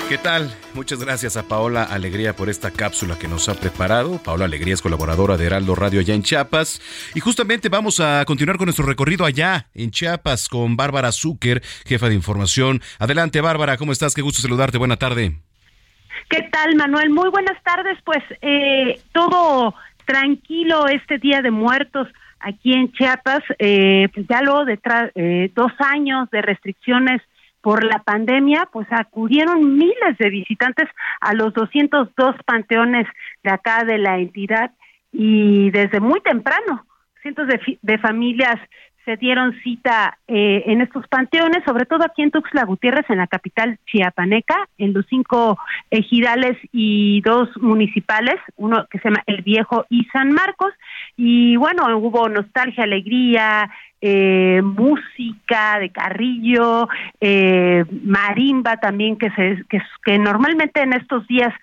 [0.08, 0.52] ¿Qué tal?
[0.76, 4.22] Muchas gracias a Paola Alegría por esta cápsula que nos ha preparado.
[4.24, 6.80] Paola Alegría es colaboradora de Heraldo Radio allá en Chiapas.
[7.16, 12.08] Y justamente vamos a continuar con nuestro recorrido allá en Chiapas con Bárbara Zucker, jefa
[12.08, 12.82] de información.
[13.00, 14.14] Adelante, Bárbara, ¿cómo estás?
[14.14, 14.78] Qué gusto saludarte.
[14.78, 15.38] Buena tarde.
[16.30, 17.10] ¿Qué tal, Manuel?
[17.10, 17.98] Muy buenas tardes.
[18.04, 19.74] Pues eh, todo
[20.06, 22.08] tranquilo este Día de Muertos
[22.40, 23.42] aquí en Chiapas.
[23.58, 24.80] Eh, ya luego de
[25.16, 27.24] eh, dos años de restricciones
[27.66, 30.88] por la pandemia, pues acudieron miles de visitantes
[31.20, 33.08] a los 202 panteones
[33.44, 34.70] de acá de la entidad
[35.12, 36.86] y desde muy temprano
[37.24, 38.58] cientos de, de familias
[39.06, 43.28] se dieron cita eh, en estos panteones, sobre todo aquí en Tuxtla Gutiérrez, en la
[43.28, 45.58] capital chiapaneca, en los cinco
[45.92, 50.74] ejidales y dos municipales, uno que se llama El Viejo y San Marcos,
[51.16, 53.70] y bueno, hubo nostalgia, alegría,
[54.02, 56.88] eh, música de carrillo,
[57.22, 59.64] eh, marimba también que se
[60.04, 61.54] que, normalmente en estos días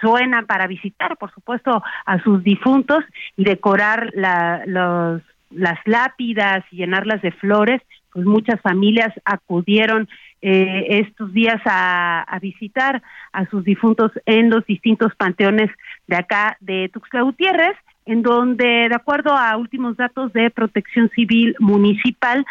[0.00, 3.04] suenan para visitar, por supuesto, a sus difuntos
[3.36, 5.22] y decorar la, los
[5.54, 7.80] las lápidas y llenarlas de flores,
[8.12, 10.08] pues muchas familias acudieron
[10.42, 15.70] eh, estos días a, visitar a sus difuntos en los distintos panteones
[16.08, 21.54] de acá de Tuxtla Gutiérrez, en donde, de acuerdo a últimos datos de Protección Civil
[21.60, 22.44] Municipal,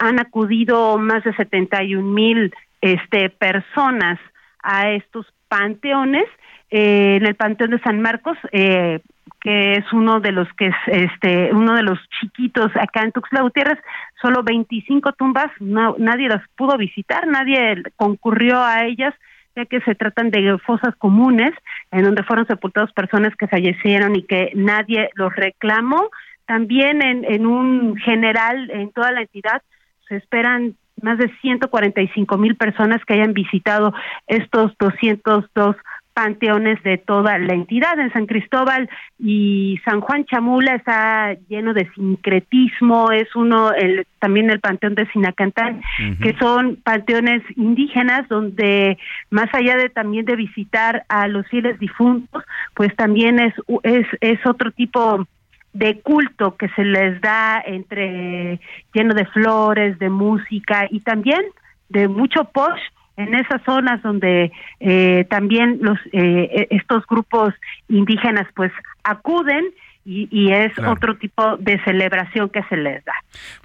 [0.00, 4.18] han acudido más de 71 mil este, personas
[4.62, 6.26] a estos panteones.
[6.70, 9.00] Eh, en el Panteón de San Marcos, eh,
[9.40, 13.42] que es uno de los que es este uno de los chiquitos acá en Tuxtla
[13.42, 13.78] Gutiérrez,
[14.20, 19.14] solo 25 tumbas, no, nadie las pudo visitar, nadie concurrió a ellas
[19.56, 21.52] ya que se tratan de fosas comunes
[21.90, 26.10] en donde fueron sepultados personas que fallecieron y que nadie los reclamó.
[26.46, 29.62] También en, en un general en toda la entidad
[30.08, 33.92] se esperan más de 145 mil personas que hayan visitado
[34.26, 35.76] estos 202
[36.18, 37.96] panteones de toda la entidad.
[38.00, 44.50] En San Cristóbal y San Juan Chamula está lleno de sincretismo, es uno, el, también
[44.50, 45.80] el panteón de Sinacantán,
[46.20, 48.98] que son panteones indígenas donde
[49.30, 52.42] más allá de también de visitar a los fieles difuntos,
[52.74, 53.54] pues también es,
[53.84, 55.24] es, es otro tipo
[55.72, 58.58] de culto que se les da entre
[58.92, 61.42] lleno de flores, de música y también
[61.90, 62.80] de mucho posh
[63.18, 67.52] en esas zonas donde eh, también los eh, estos grupos
[67.88, 69.66] indígenas pues acuden
[70.10, 73.12] y, es otro tipo de celebración que se les da.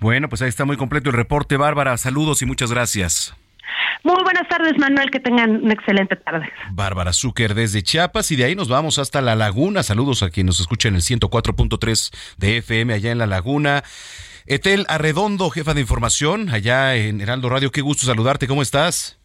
[0.02, 1.96] Bueno, pues ahí está muy completo el reporte, Bárbara.
[1.96, 3.34] Saludos y muchas gracias.
[4.04, 5.10] Muy buenas tardes, Manuel.
[5.10, 6.52] Que tengan una excelente tarde.
[6.72, 9.84] Bárbara Zucker desde Chiapas y de ahí nos vamos hasta La Laguna.
[9.84, 13.84] Saludos a quien nos escucha en el 104.3 de FM allá en La Laguna.
[14.46, 17.72] Etel Arredondo, jefa de información, allá en Heraldo Radio.
[17.72, 19.18] Qué gusto saludarte, ¿cómo estás?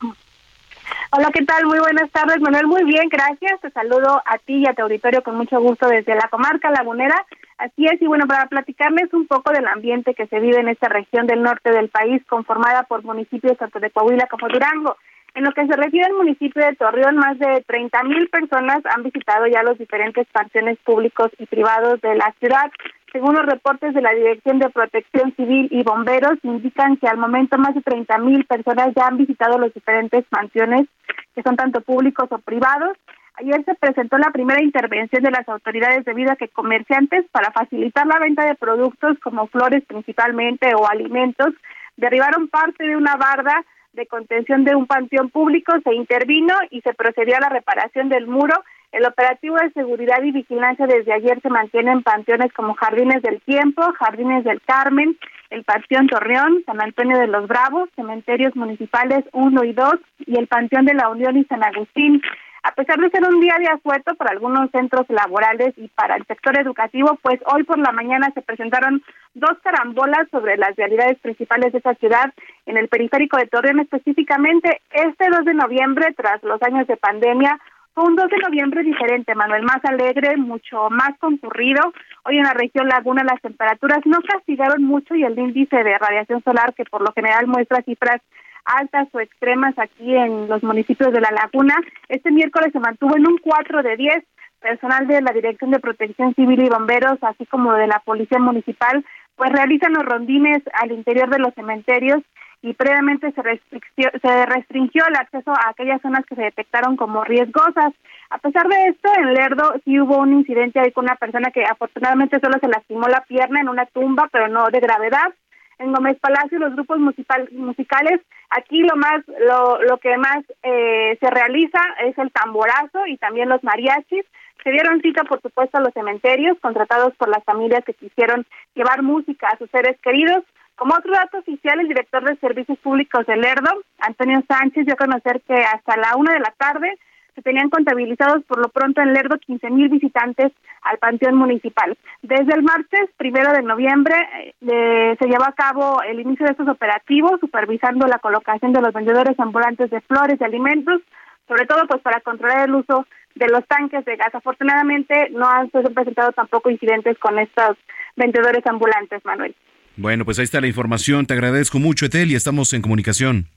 [1.11, 1.67] Hola, ¿qué tal?
[1.67, 2.69] Muy buenas tardes, Manuel.
[2.69, 3.61] Muy bien, gracias.
[3.61, 7.27] Te saludo a ti y a tu auditorio con mucho gusto desde la comarca lagunera.
[7.57, 10.89] Así es, y bueno, para platicarles un poco del ambiente que se vive en esta
[10.89, 14.97] región del norte del país, conformada por municipios tanto de Coahuila como Durango.
[15.35, 19.03] En lo que se refiere al municipio de Torreón, más de 30 mil personas han
[19.03, 22.71] visitado ya los diferentes panteones públicos y privados de la ciudad.
[23.13, 27.57] Según los reportes de la Dirección de Protección Civil y Bomberos, indican que al momento
[27.57, 30.87] más de 30 mil personas ya han visitado los diferentes panteones,
[31.35, 32.99] que son tanto públicos o privados.
[33.35, 38.07] Ayer se presentó la primera intervención de las autoridades debido a que comerciantes, para facilitar
[38.07, 41.55] la venta de productos como flores principalmente o alimentos,
[41.97, 46.95] derribaron parte de una barda de contención de un panteón público, se intervino y se
[46.95, 48.55] procedió a la reparación del muro.
[48.91, 53.41] El operativo de seguridad y vigilancia desde ayer se mantiene en panteones como Jardines del
[53.43, 55.17] Tiempo, Jardines del Carmen,
[55.51, 59.95] el Panteón Torreón, San Antonio de los Bravos, cementerios municipales 1 y 2
[60.27, 62.23] y el Panteón de la Unión y San Agustín.
[62.63, 66.27] A pesar de ser un día de asueto para algunos centros laborales y para el
[66.27, 69.03] sector educativo, pues hoy por la mañana se presentaron
[69.35, 72.33] dos carambolas sobre las realidades principales de esa ciudad
[72.67, 77.59] en el periférico de Torreón específicamente este 2 de noviembre tras los años de pandemia
[77.99, 81.83] fue un 2 de noviembre diferente, Manuel, más alegre, mucho más concurrido.
[82.25, 86.41] Hoy en la región Laguna las temperaturas no castigaron mucho y el índice de radiación
[86.45, 88.21] solar, que por lo general muestra cifras
[88.65, 91.75] altas o extremas aquí en los municipios de la Laguna.
[92.09, 94.25] Este miércoles se mantuvo en un 4 de 10.
[94.61, 99.05] Personal de la Dirección de Protección Civil y Bomberos, así como de la Policía Municipal,
[99.37, 102.23] pues realizan los rondines al interior de los cementerios
[102.61, 107.25] y previamente se restringió, se restringió el acceso a aquellas zonas que se detectaron como
[107.25, 107.93] riesgosas.
[108.31, 111.65] A pesar de esto, en Lerdo sí hubo un incidente ahí con una persona que
[111.65, 115.33] afortunadamente solo se lastimó la pierna en una tumba, pero no de gravedad.
[115.79, 121.17] En Gómez Palacio los grupos musical, musicales aquí lo más lo, lo que más eh,
[121.21, 124.25] se realiza es el tamborazo y también los mariachis.
[124.65, 128.45] Se dieron cita por supuesto a los cementerios contratados por las familias que quisieron
[128.75, 130.43] llevar música a sus seres queridos
[130.79, 135.05] como otro dato oficial, el director de Servicios Públicos de Lerdo, Antonio Sánchez, dio a
[135.05, 136.97] conocer que hasta la una de la tarde
[137.35, 140.53] se tenían contabilizados por lo pronto en Lerdo 15 mil visitantes
[140.83, 141.97] al Panteón Municipal.
[142.23, 144.15] Desde el martes primero de noviembre
[144.61, 148.93] eh, se llevó a cabo el inicio de estos operativos, supervisando la colocación de los
[148.93, 151.01] vendedores ambulantes de flores y alimentos,
[151.49, 153.05] sobre todo pues para controlar el uso
[153.35, 154.33] de los tanques de gas.
[154.33, 157.77] Afortunadamente no han presentado tampoco incidentes con estos
[158.17, 159.55] vendedores ambulantes, Manuel.
[159.99, 161.27] Bueno, pues ahí está la información.
[161.27, 163.49] Te agradezco mucho, Etel, y estamos en comunicación.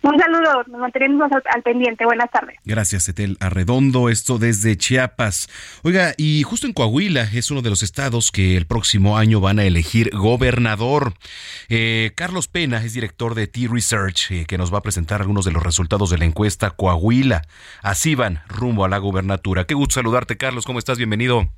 [0.00, 2.06] Un saludo, nos mantenemos al, pendiente.
[2.06, 2.56] Buenas tardes.
[2.64, 4.08] Gracias, Etel Arredondo.
[4.08, 5.50] Esto desde Chiapas.
[5.82, 9.58] Oiga, y justo en Coahuila es uno de los estados que el próximo año van
[9.58, 11.12] a elegir gobernador.
[11.68, 15.52] Eh, Carlos Pena es director de T-Research, eh, que nos va a presentar algunos de
[15.52, 17.42] los resultados de la encuesta Coahuila.
[17.82, 19.66] Así van rumbo a la gubernatura.
[19.66, 20.64] Qué gusto saludarte, Carlos.
[20.64, 20.96] ¿Cómo estás?
[20.96, 21.50] Bienvenido.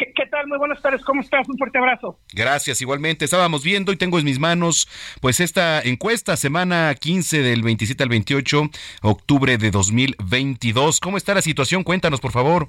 [0.00, 0.46] ¿Qué, tal?
[0.46, 1.04] Muy buenas tardes.
[1.04, 1.46] ¿Cómo estás?
[1.46, 2.18] Un fuerte abrazo.
[2.32, 3.26] Gracias, igualmente.
[3.26, 4.88] Estábamos viendo y tengo en mis manos
[5.20, 8.62] pues esta encuesta, semana 15 del 27 al 28,
[9.02, 11.00] octubre de 2022.
[11.00, 11.84] ¿Cómo está la situación?
[11.84, 12.68] Cuéntanos, por favor.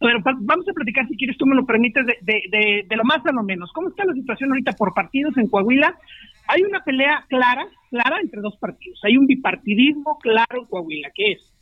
[0.00, 3.24] Bueno, vamos a platicar, si quieres, tú me lo permites, de, de, de, lo más
[3.24, 3.70] a lo menos.
[3.72, 5.96] ¿Cómo está la situación ahorita por partidos en Coahuila?
[6.48, 8.98] Hay una pelea clara, clara entre dos partidos.
[9.04, 11.52] Hay un bipartidismo claro en Coahuila, que es,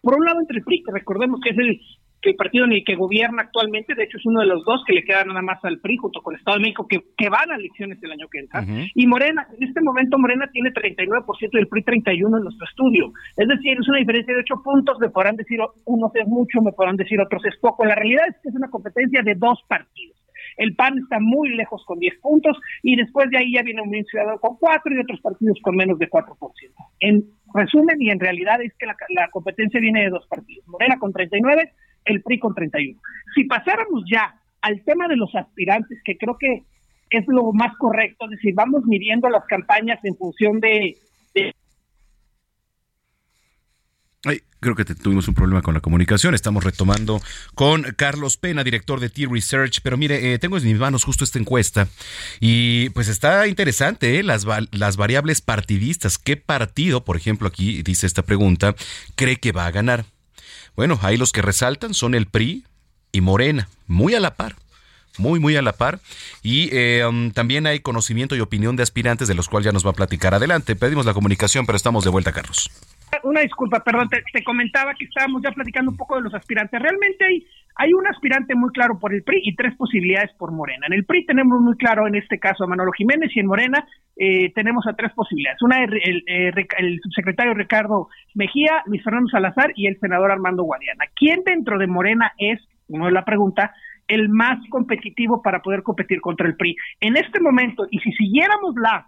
[0.00, 1.80] por un lado, entre el PRI, que recordemos que es el
[2.22, 4.82] que el partido en el que gobierna actualmente, de hecho es uno de los dos
[4.86, 7.28] que le queda nada más al PRI junto con el Estado de México, que, que
[7.28, 8.64] van a elecciones el año que entra.
[8.94, 13.12] Y Morena, en este momento Morena tiene 39% y el PRI 31% en nuestro estudio.
[13.36, 16.72] Es decir, es una diferencia de 8 puntos, me podrán decir unos es mucho, me
[16.72, 17.84] podrán decir otros es poco.
[17.84, 20.16] La realidad es que es una competencia de dos partidos.
[20.56, 23.90] El PAN está muy lejos con 10 puntos y después de ahí ya viene un
[24.04, 26.26] Ciudadano con 4 y otros partidos con menos de 4%.
[27.00, 30.66] En resumen y en realidad es que la, la competencia viene de dos partidos.
[30.68, 31.72] Morena con 39
[32.04, 33.00] el PRI con 31.
[33.34, 36.64] Si pasáramos ya al tema de los aspirantes, que creo que
[37.10, 40.96] es lo más correcto, es decir, vamos midiendo las campañas en función de...
[44.24, 46.32] Ay, creo que tuvimos un problema con la comunicación.
[46.32, 47.20] Estamos retomando
[47.56, 49.80] con Carlos Pena, director de T-Research.
[49.82, 51.88] Pero mire, eh, tengo en mis manos justo esta encuesta
[52.38, 54.22] y pues está interesante ¿eh?
[54.22, 56.18] las, las variables partidistas.
[56.18, 58.76] ¿Qué partido, por ejemplo, aquí dice esta pregunta,
[59.16, 60.04] cree que va a ganar?
[60.76, 62.64] Bueno, ahí los que resaltan son el PRI
[63.12, 64.56] y Morena, muy a la par
[65.18, 66.00] muy, muy a la par.
[66.42, 69.86] Y eh, um, también hay conocimiento y opinión de aspirantes, de los cuales ya nos
[69.86, 70.76] va a platicar adelante.
[70.76, 72.70] Pedimos la comunicación, pero estamos de vuelta, Carlos.
[73.24, 76.80] Una disculpa, perdón, te, comentaba que estábamos ya platicando un poco de los aspirantes.
[76.80, 77.46] Realmente hay,
[77.76, 80.86] hay un aspirante muy claro por el PRI y tres posibilidades por Morena.
[80.86, 83.86] En el PRI tenemos muy claro en este caso a Manolo Jiménez y en Morena
[84.16, 85.60] eh, tenemos a tres posibilidades.
[85.60, 91.04] Una, el, el, subsecretario Ricardo Mejía, Luis Fernando Salazar y el senador Armando Guadiana.
[91.14, 93.74] ¿Quién dentro de Morena es, uno de la pregunta,
[94.08, 96.76] el más competitivo para poder competir contra el PRI.
[97.00, 99.06] En este momento, y si siguiéramos la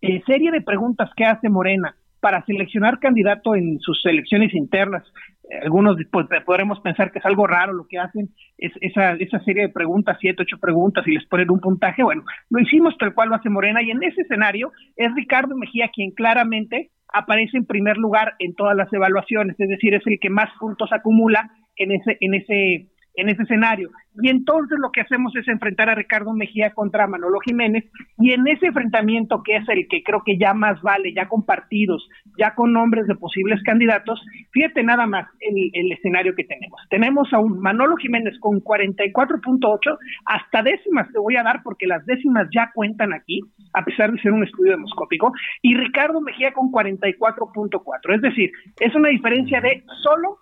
[0.00, 5.02] eh, serie de preguntas que hace Morena para seleccionar candidato en sus elecciones internas,
[5.50, 9.40] eh, algunos pues, podremos pensar que es algo raro lo que hacen, es esa, esa
[9.40, 13.12] serie de preguntas, siete, ocho preguntas y les ponen un puntaje, bueno, lo hicimos tal
[13.12, 17.66] cual lo hace Morena y en ese escenario es Ricardo Mejía quien claramente aparece en
[17.66, 21.90] primer lugar en todas las evaluaciones, es decir, es el que más puntos acumula en
[21.90, 23.90] ese, en ese en ese escenario.
[24.22, 27.84] Y entonces lo que hacemos es enfrentar a Ricardo Mejía contra Manolo Jiménez
[28.18, 31.44] y en ese enfrentamiento que es el que creo que ya más vale, ya con
[31.44, 32.06] partidos,
[32.38, 36.80] ya con nombres de posibles candidatos, fíjate nada más el, el escenario que tenemos.
[36.90, 42.04] Tenemos a un Manolo Jiménez con 44.8, hasta décimas te voy a dar porque las
[42.04, 43.40] décimas ya cuentan aquí,
[43.72, 45.32] a pesar de ser un estudio demoscópico,
[45.62, 48.14] y Ricardo Mejía con 44.4.
[48.14, 48.50] Es decir,
[48.80, 50.38] es una diferencia de solo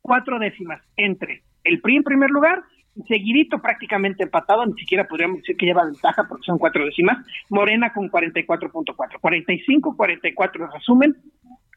[0.00, 2.62] cuatro décimas entre el PRI en primer lugar,
[3.08, 7.92] seguidito prácticamente empatado, ni siquiera podríamos decir que lleva ventaja porque son cuatro décimas, Morena
[7.92, 11.16] con 44.4, 45, 44 resumen,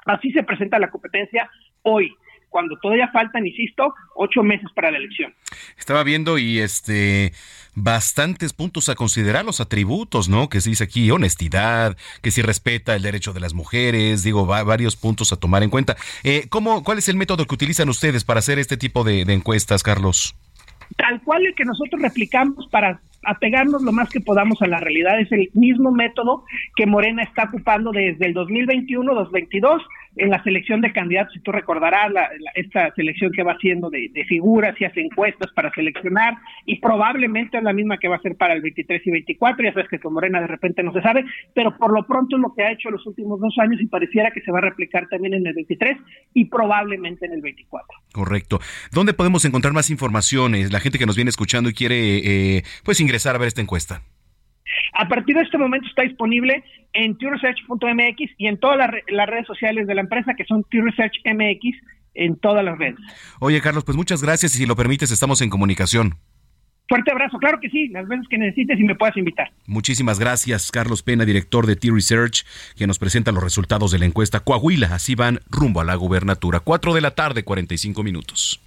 [0.06, 1.50] así se presenta la competencia
[1.82, 2.12] hoy
[2.58, 5.32] cuando todavía faltan, insisto, ocho meses para la elección.
[5.78, 7.32] Estaba viendo y este
[7.76, 10.50] bastantes puntos a considerar los atributos, ¿no?
[10.50, 14.96] Que se dice aquí honestidad, que si respeta el derecho de las mujeres, digo, varios
[14.96, 15.98] puntos a tomar en cuenta.
[16.24, 19.34] Eh, ¿cómo, ¿Cuál es el método que utilizan ustedes para hacer este tipo de, de
[19.36, 20.36] encuestas, Carlos?
[20.96, 25.20] Tal cual el que nosotros replicamos para apegarnos lo más que podamos a la realidad.
[25.20, 26.44] Es el mismo método
[26.76, 29.82] que Morena está ocupando desde el 2021-2022
[30.18, 31.34] en la selección de candidatos.
[31.34, 35.72] Si tú recordarás la, esta selección que va haciendo de, figuras y hace encuestas para
[35.72, 39.64] seleccionar y probablemente es la misma que va a ser para el 23 y 24.
[39.64, 42.42] Ya sabes que con Morena de repente no se sabe, pero por lo pronto es
[42.42, 45.08] lo que ha hecho los últimos dos años y pareciera que se va a replicar
[45.10, 45.98] también en el 23
[46.34, 47.88] y probablemente en el 24.
[48.12, 48.60] Correcto.
[48.92, 50.72] ¿Dónde podemos encontrar más informaciones?
[50.72, 54.02] La gente que nos viene escuchando y quiere eh, pues ingresar a ver esta encuesta.
[54.94, 56.64] A partir de este momento está disponible
[56.94, 61.78] en TreeResearch.mx y en todas las, redes sociales de la empresa que son TreeResearch.mx
[62.16, 63.00] en todas las redes.
[63.40, 66.16] Oye, Carlos, pues muchas gracias y si lo permites estamos en comunicación.
[66.90, 69.52] Fuerte abrazo, claro que sí, las veces que necesites y me puedas invitar.
[69.66, 72.46] Muchísimas gracias, Carlos Pena, director de T-Research,
[72.78, 74.96] que nos presenta los resultados de la encuesta Coahuila.
[74.96, 76.62] Así van rumbo a la gubernatura.
[76.62, 78.62] Cuatro de la tarde, 45 minutos.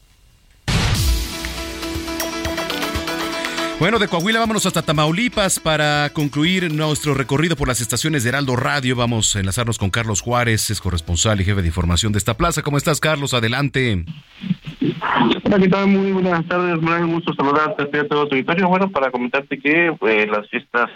[3.80, 8.54] Bueno, de Coahuila vámonos hasta Tamaulipas para concluir nuestro recorrido por las estaciones de Heraldo
[8.54, 8.94] Radio.
[8.94, 12.60] Vamos a enlazarnos con Carlos Juárez, es corresponsal y jefe de información de esta plaza.
[12.60, 13.32] ¿Cómo estás, Carlos?
[13.32, 14.04] Adelante.
[15.44, 15.86] Hola, ¿qué tal?
[15.86, 16.78] Muy buenas tardes.
[16.82, 18.68] Me da gusto saludarte a todo tu auditorio.
[18.68, 20.90] Bueno, para comentarte que eh, las fiestas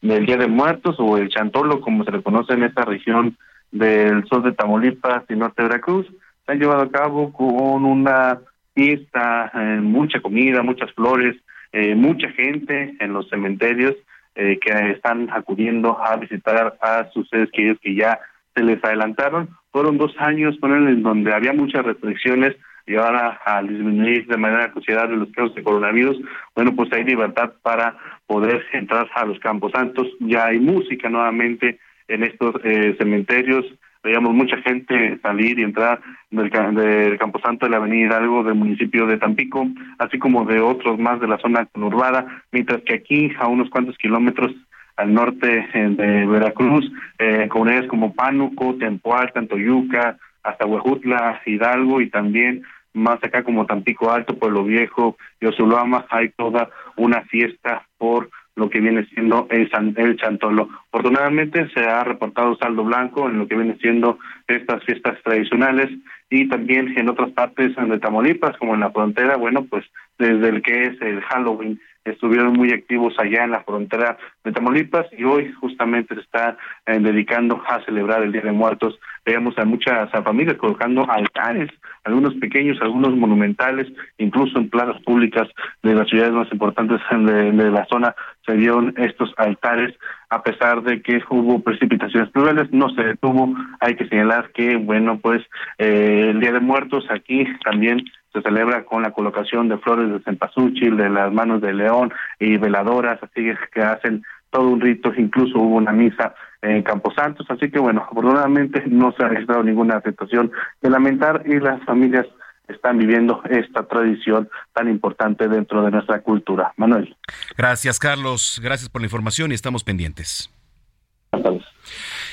[0.00, 3.36] del Día de Muertos o el Chantolo, como se le conoce en esta región
[3.70, 6.06] del sur de Tamaulipas y norte de Veracruz,
[6.46, 8.38] se han llevado a cabo con una
[8.74, 11.36] fiesta, eh, mucha comida, muchas flores,
[11.72, 13.94] eh, mucha gente en los cementerios
[14.34, 18.18] eh, que están acudiendo a visitar a sus seres queridos que ya
[18.54, 19.48] se les adelantaron.
[19.72, 22.56] Fueron dos años en donde había muchas restricciones
[22.86, 26.20] y ahora al disminuir de manera considerable los casos de coronavirus,
[26.56, 27.96] bueno, pues hay libertad para
[28.26, 30.08] poder entrar a los campos santos.
[30.20, 33.64] Ya hay música nuevamente en estos eh, cementerios,
[34.02, 39.06] veíamos mucha gente salir y entrar del, del Camposanto de la Avenida Hidalgo del municipio
[39.06, 39.66] de Tampico,
[39.98, 43.96] así como de otros más de la zona conurbada, mientras que aquí a unos cuantos
[43.98, 44.52] kilómetros
[44.96, 52.10] al norte eh, de Veracruz, eh, comunidades como Pánuco, Tempoal, Tantoyuca, hasta Huejutla, Hidalgo y
[52.10, 58.30] también más acá como Tampico Alto, Pueblo Viejo y Osulama, hay toda una fiesta por
[58.56, 60.68] lo que viene siendo el, el Chantolo.
[60.92, 65.88] Afortunadamente se ha reportado saldo blanco en lo que viene siendo estas fiestas tradicionales
[66.28, 69.84] y también en otras partes de Tamaulipas, como en la frontera, bueno, pues
[70.18, 71.80] desde el que es el Halloween
[72.10, 76.56] estuvieron muy activos allá en la frontera de Tamaulipas y hoy justamente se está
[76.86, 78.98] eh, dedicando a celebrar el Día de Muertos.
[79.24, 81.70] Veamos a muchas familias colocando altares,
[82.04, 83.86] algunos pequeños, algunos monumentales,
[84.18, 85.48] incluso en plazas públicas
[85.82, 88.14] de las ciudades más importantes de, de la zona
[88.46, 89.94] se dieron estos altares
[90.30, 93.52] a pesar de que hubo precipitaciones pluviales, no se detuvo.
[93.80, 95.42] Hay que señalar que, bueno, pues
[95.78, 100.20] eh, el Día de Muertos aquí también se celebra con la colocación de flores de
[100.20, 105.58] cempasúchil, de las manos de león y veladoras, así que hacen todo un rito, incluso
[105.58, 110.52] hubo una misa en Camposantos, así que bueno, afortunadamente no se ha registrado ninguna afectación
[110.82, 112.26] de lamentar y las familias
[112.68, 116.72] están viviendo esta tradición tan importante dentro de nuestra cultura.
[116.76, 117.16] Manuel.
[117.56, 118.60] Gracias, Carlos.
[118.62, 120.50] Gracias por la información y estamos pendientes.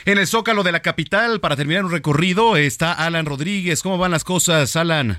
[0.06, 3.84] En el Zócalo de la capital, para terminar un recorrido, está Alan Rodríguez.
[3.84, 5.18] ¿Cómo van las cosas, Alan?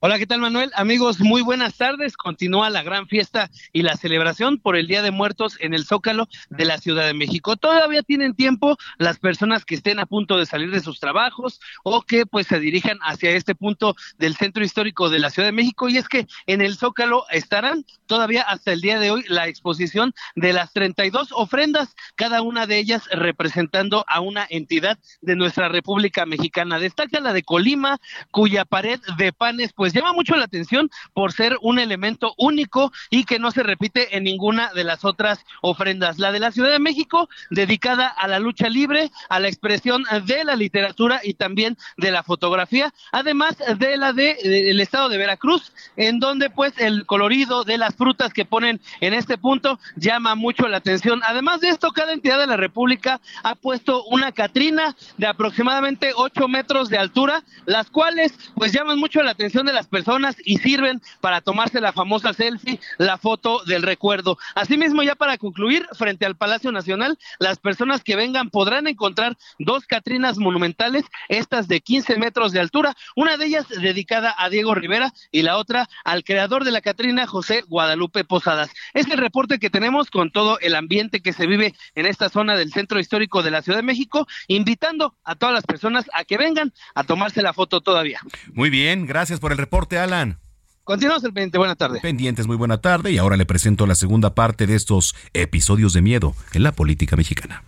[0.00, 0.70] Hola, ¿qué tal Manuel?
[0.76, 2.16] Amigos, muy buenas tardes.
[2.16, 6.28] Continúa la gran fiesta y la celebración por el Día de Muertos en el Zócalo
[6.50, 7.56] de la Ciudad de México.
[7.56, 12.02] Todavía tienen tiempo las personas que estén a punto de salir de sus trabajos o
[12.02, 15.88] que pues se dirijan hacia este punto del centro histórico de la Ciudad de México
[15.88, 20.14] y es que en el Zócalo estarán todavía hasta el día de hoy la exposición
[20.36, 26.24] de las 32 ofrendas, cada una de ellas representando a una entidad de nuestra República
[26.24, 26.78] Mexicana.
[26.78, 27.98] Destaca la de Colima,
[28.30, 32.92] cuya pared de panes pues pues llama mucho la atención por ser un elemento único
[33.08, 36.18] y que no se repite en ninguna de las otras ofrendas.
[36.18, 40.44] La de la Ciudad de México, dedicada a la lucha libre, a la expresión de
[40.44, 45.72] la literatura y también de la fotografía, además de la de, del estado de Veracruz,
[45.96, 50.68] en donde pues el colorido de las frutas que ponen en este punto llama mucho
[50.68, 51.22] la atención.
[51.26, 56.46] Además de esto, cada entidad de la República ha puesto una Catrina de aproximadamente 8
[56.46, 60.58] metros de altura, las cuales pues llaman mucho la atención de la las personas y
[60.58, 64.36] sirven para tomarse la famosa selfie, la foto del recuerdo.
[64.56, 69.86] Asimismo, ya para concluir, frente al Palacio Nacional, las personas que vengan podrán encontrar dos
[69.86, 75.12] Catrinas monumentales, estas de 15 metros de altura, una de ellas dedicada a Diego Rivera
[75.30, 78.70] y la otra al creador de la Catrina, José Guadalupe Posadas.
[78.94, 82.56] Es el reporte que tenemos con todo el ambiente que se vive en esta zona
[82.56, 86.36] del centro histórico de la Ciudad de México, invitando a todas las personas a que
[86.36, 88.20] vengan a tomarse la foto todavía.
[88.52, 90.38] Muy bien, gracias por el reporte reporte, Alan.
[90.82, 92.00] Continuamos el pendiente, buena tarde.
[92.00, 93.12] Pendientes, muy buena tarde.
[93.12, 97.16] Y ahora le presento la segunda parte de estos episodios de miedo en la política
[97.16, 97.62] mexicana.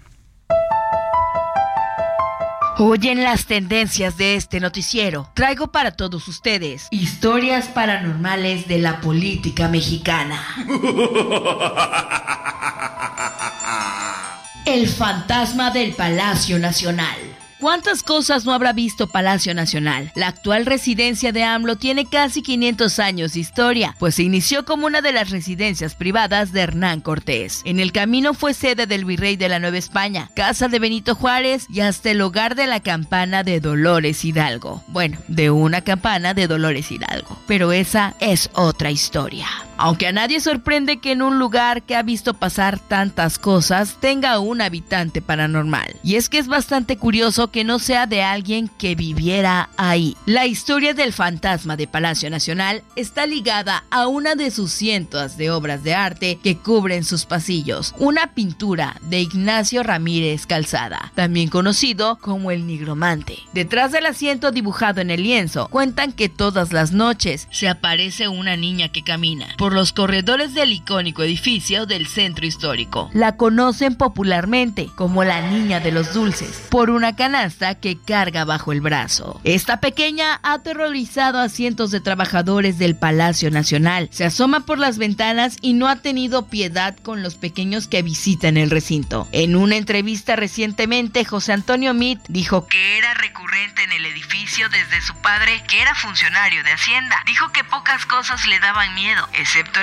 [2.78, 5.28] Oyen las tendencias de este noticiero.
[5.34, 10.42] Traigo para todos ustedes historias paranormales de la política mexicana.
[14.64, 17.29] El fantasma del Palacio Nacional.
[17.60, 20.12] ¿Cuántas cosas no habrá visto Palacio Nacional?
[20.14, 24.86] La actual residencia de AMLO tiene casi 500 años de historia, pues se inició como
[24.86, 27.60] una de las residencias privadas de Hernán Cortés.
[27.66, 31.66] En el camino fue sede del virrey de la Nueva España, casa de Benito Juárez
[31.68, 34.82] y hasta el hogar de la campana de Dolores Hidalgo.
[34.86, 37.38] Bueno, de una campana de Dolores Hidalgo.
[37.46, 39.46] Pero esa es otra historia.
[39.82, 44.38] Aunque a nadie sorprende que en un lugar que ha visto pasar tantas cosas tenga
[44.38, 45.96] un habitante paranormal.
[46.02, 50.18] Y es que es bastante curioso que no sea de alguien que viviera ahí.
[50.26, 55.50] La historia del fantasma de Palacio Nacional está ligada a una de sus cientos de
[55.50, 57.94] obras de arte que cubren sus pasillos.
[57.96, 63.38] Una pintura de Ignacio Ramírez Calzada, también conocido como el nigromante.
[63.54, 68.58] Detrás del asiento dibujado en el lienzo, cuentan que todas las noches se aparece una
[68.58, 73.10] niña que camina los corredores del icónico edificio del centro histórico.
[73.12, 78.72] La conocen popularmente como la niña de los dulces, por una canasta que carga bajo
[78.72, 79.40] el brazo.
[79.44, 84.08] Esta pequeña ha aterrorizado a cientos de trabajadores del Palacio Nacional.
[84.12, 88.56] Se asoma por las ventanas y no ha tenido piedad con los pequeños que visitan
[88.56, 89.28] el recinto.
[89.32, 95.00] En una entrevista recientemente, José Antonio Mit dijo que era recurrente en el edificio desde
[95.00, 97.22] su padre, que era funcionario de Hacienda.
[97.26, 99.28] Dijo que pocas cosas le daban miedo,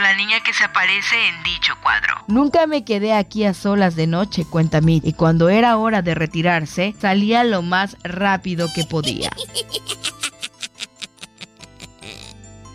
[0.01, 2.15] la niña que se aparece en dicho cuadro.
[2.27, 6.15] Nunca me quedé aquí a solas de noche, cuenta Mit, y cuando era hora de
[6.15, 9.31] retirarse, salía lo más rápido que podía.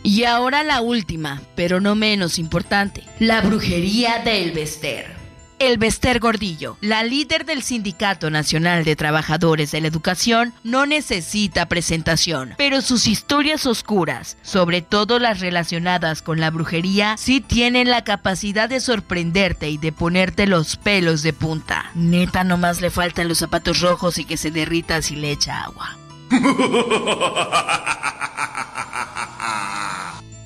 [0.02, 5.21] Y ahora la última, pero no menos importante, la brujería del Bester.
[5.62, 11.66] El Bester Gordillo, la líder del Sindicato Nacional de Trabajadores de la Educación, no necesita
[11.66, 18.02] presentación, pero sus historias oscuras, sobre todo las relacionadas con la brujería, sí tienen la
[18.02, 21.92] capacidad de sorprenderte y de ponerte los pelos de punta.
[21.94, 25.96] Neta, nomás le faltan los zapatos rojos y que se derrita si le echa agua.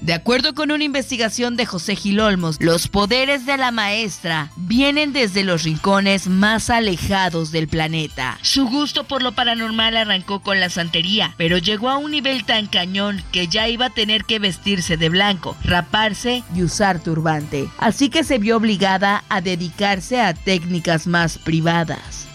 [0.01, 5.13] De acuerdo con una investigación de José Gil Olmos, los poderes de la maestra vienen
[5.13, 8.39] desde los rincones más alejados del planeta.
[8.43, 12.67] Su gusto por lo paranormal arrancó con la santería, pero llegó a un nivel tan
[12.67, 17.69] cañón que ya iba a tener que vestirse de blanco, raparse y usar turbante.
[17.79, 22.27] Así que se vio obligada a dedicarse a técnicas más privadas.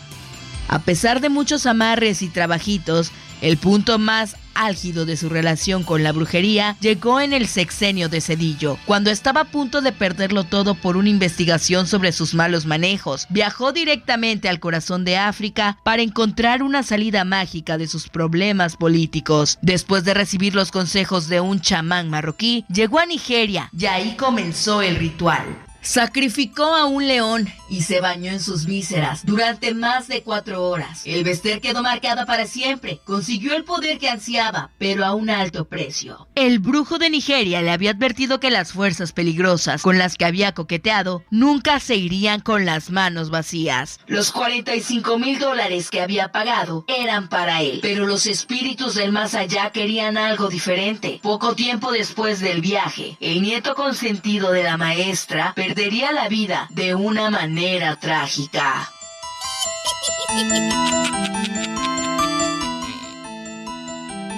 [0.68, 6.04] A pesar de muchos amarres y trabajitos, el punto más álgido de su relación con
[6.04, 10.76] la brujería llegó en el sexenio de Cedillo, cuando estaba a punto de perderlo todo
[10.76, 13.28] por una investigación sobre sus malos manejos.
[13.30, 19.58] Viajó directamente al corazón de África para encontrar una salida mágica de sus problemas políticos.
[19.62, 24.82] Después de recibir los consejos de un chamán marroquí, llegó a Nigeria y ahí comenzó
[24.82, 25.71] el ritual.
[25.82, 31.02] Sacrificó a un león y se bañó en sus vísceras durante más de cuatro horas.
[31.06, 33.02] El Bester quedó marcada para siempre.
[33.04, 36.28] Consiguió el poder que ansiaba, pero a un alto precio.
[36.36, 40.52] El brujo de Nigeria le había advertido que las fuerzas peligrosas con las que había
[40.54, 44.00] coqueteado nunca se irían con las manos vacías.
[44.06, 49.34] Los 45 mil dólares que había pagado eran para él, pero los espíritus del más
[49.34, 51.20] allá querían algo diferente.
[51.24, 56.96] Poco tiempo después del viaje, el nieto consentido de la maestra perdería la vida de
[56.96, 58.92] una manera trágica.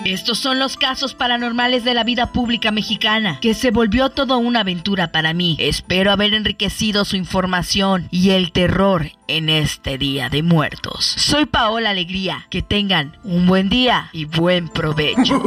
[0.06, 4.60] Estos son los casos paranormales de la vida pública mexicana, que se volvió toda una
[4.60, 5.56] aventura para mí.
[5.60, 11.04] Espero haber enriquecido su información y el terror en este Día de Muertos.
[11.04, 12.46] Soy Paola Alegría.
[12.52, 15.42] Que tengan un buen día y buen provecho.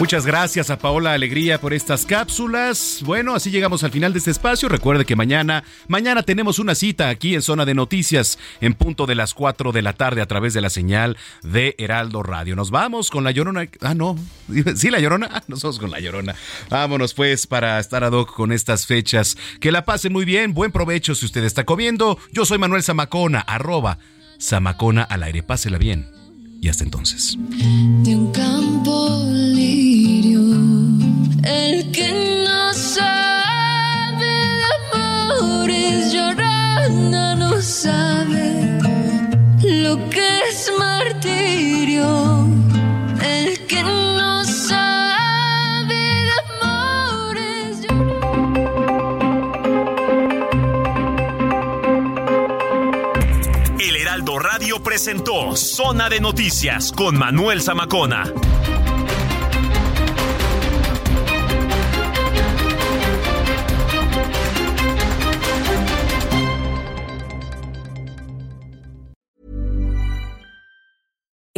[0.00, 3.02] Muchas gracias a Paola Alegría por estas cápsulas.
[3.04, 4.70] Bueno, así llegamos al final de este espacio.
[4.70, 9.14] Recuerde que mañana, mañana tenemos una cita aquí en Zona de Noticias en punto de
[9.14, 12.56] las 4 de la tarde a través de la señal de Heraldo Radio.
[12.56, 13.68] Nos vamos con la Llorona.
[13.82, 14.16] Ah, no.
[14.74, 15.28] Sí, la Llorona.
[15.30, 16.34] Ah, nos vamos con la Llorona.
[16.70, 19.36] Vámonos pues para estar ad hoc con estas fechas.
[19.60, 20.54] Que la pasen muy bien.
[20.54, 22.16] Buen provecho si usted está comiendo.
[22.32, 23.98] Yo soy Manuel Zamacona, arroba
[24.40, 25.42] Zamacona al aire.
[25.42, 26.08] Pásela bien.
[26.62, 27.36] Y hasta entonces.
[27.38, 29.29] de un campo
[31.50, 32.12] el que
[32.46, 38.78] no sabe de amores llorando no sabe
[39.62, 42.46] lo que es martirio,
[43.20, 46.30] el que no sabe de
[46.62, 47.78] amores
[53.80, 58.32] El Heraldo Radio presentó Zona de Noticias con Manuel Zamacona.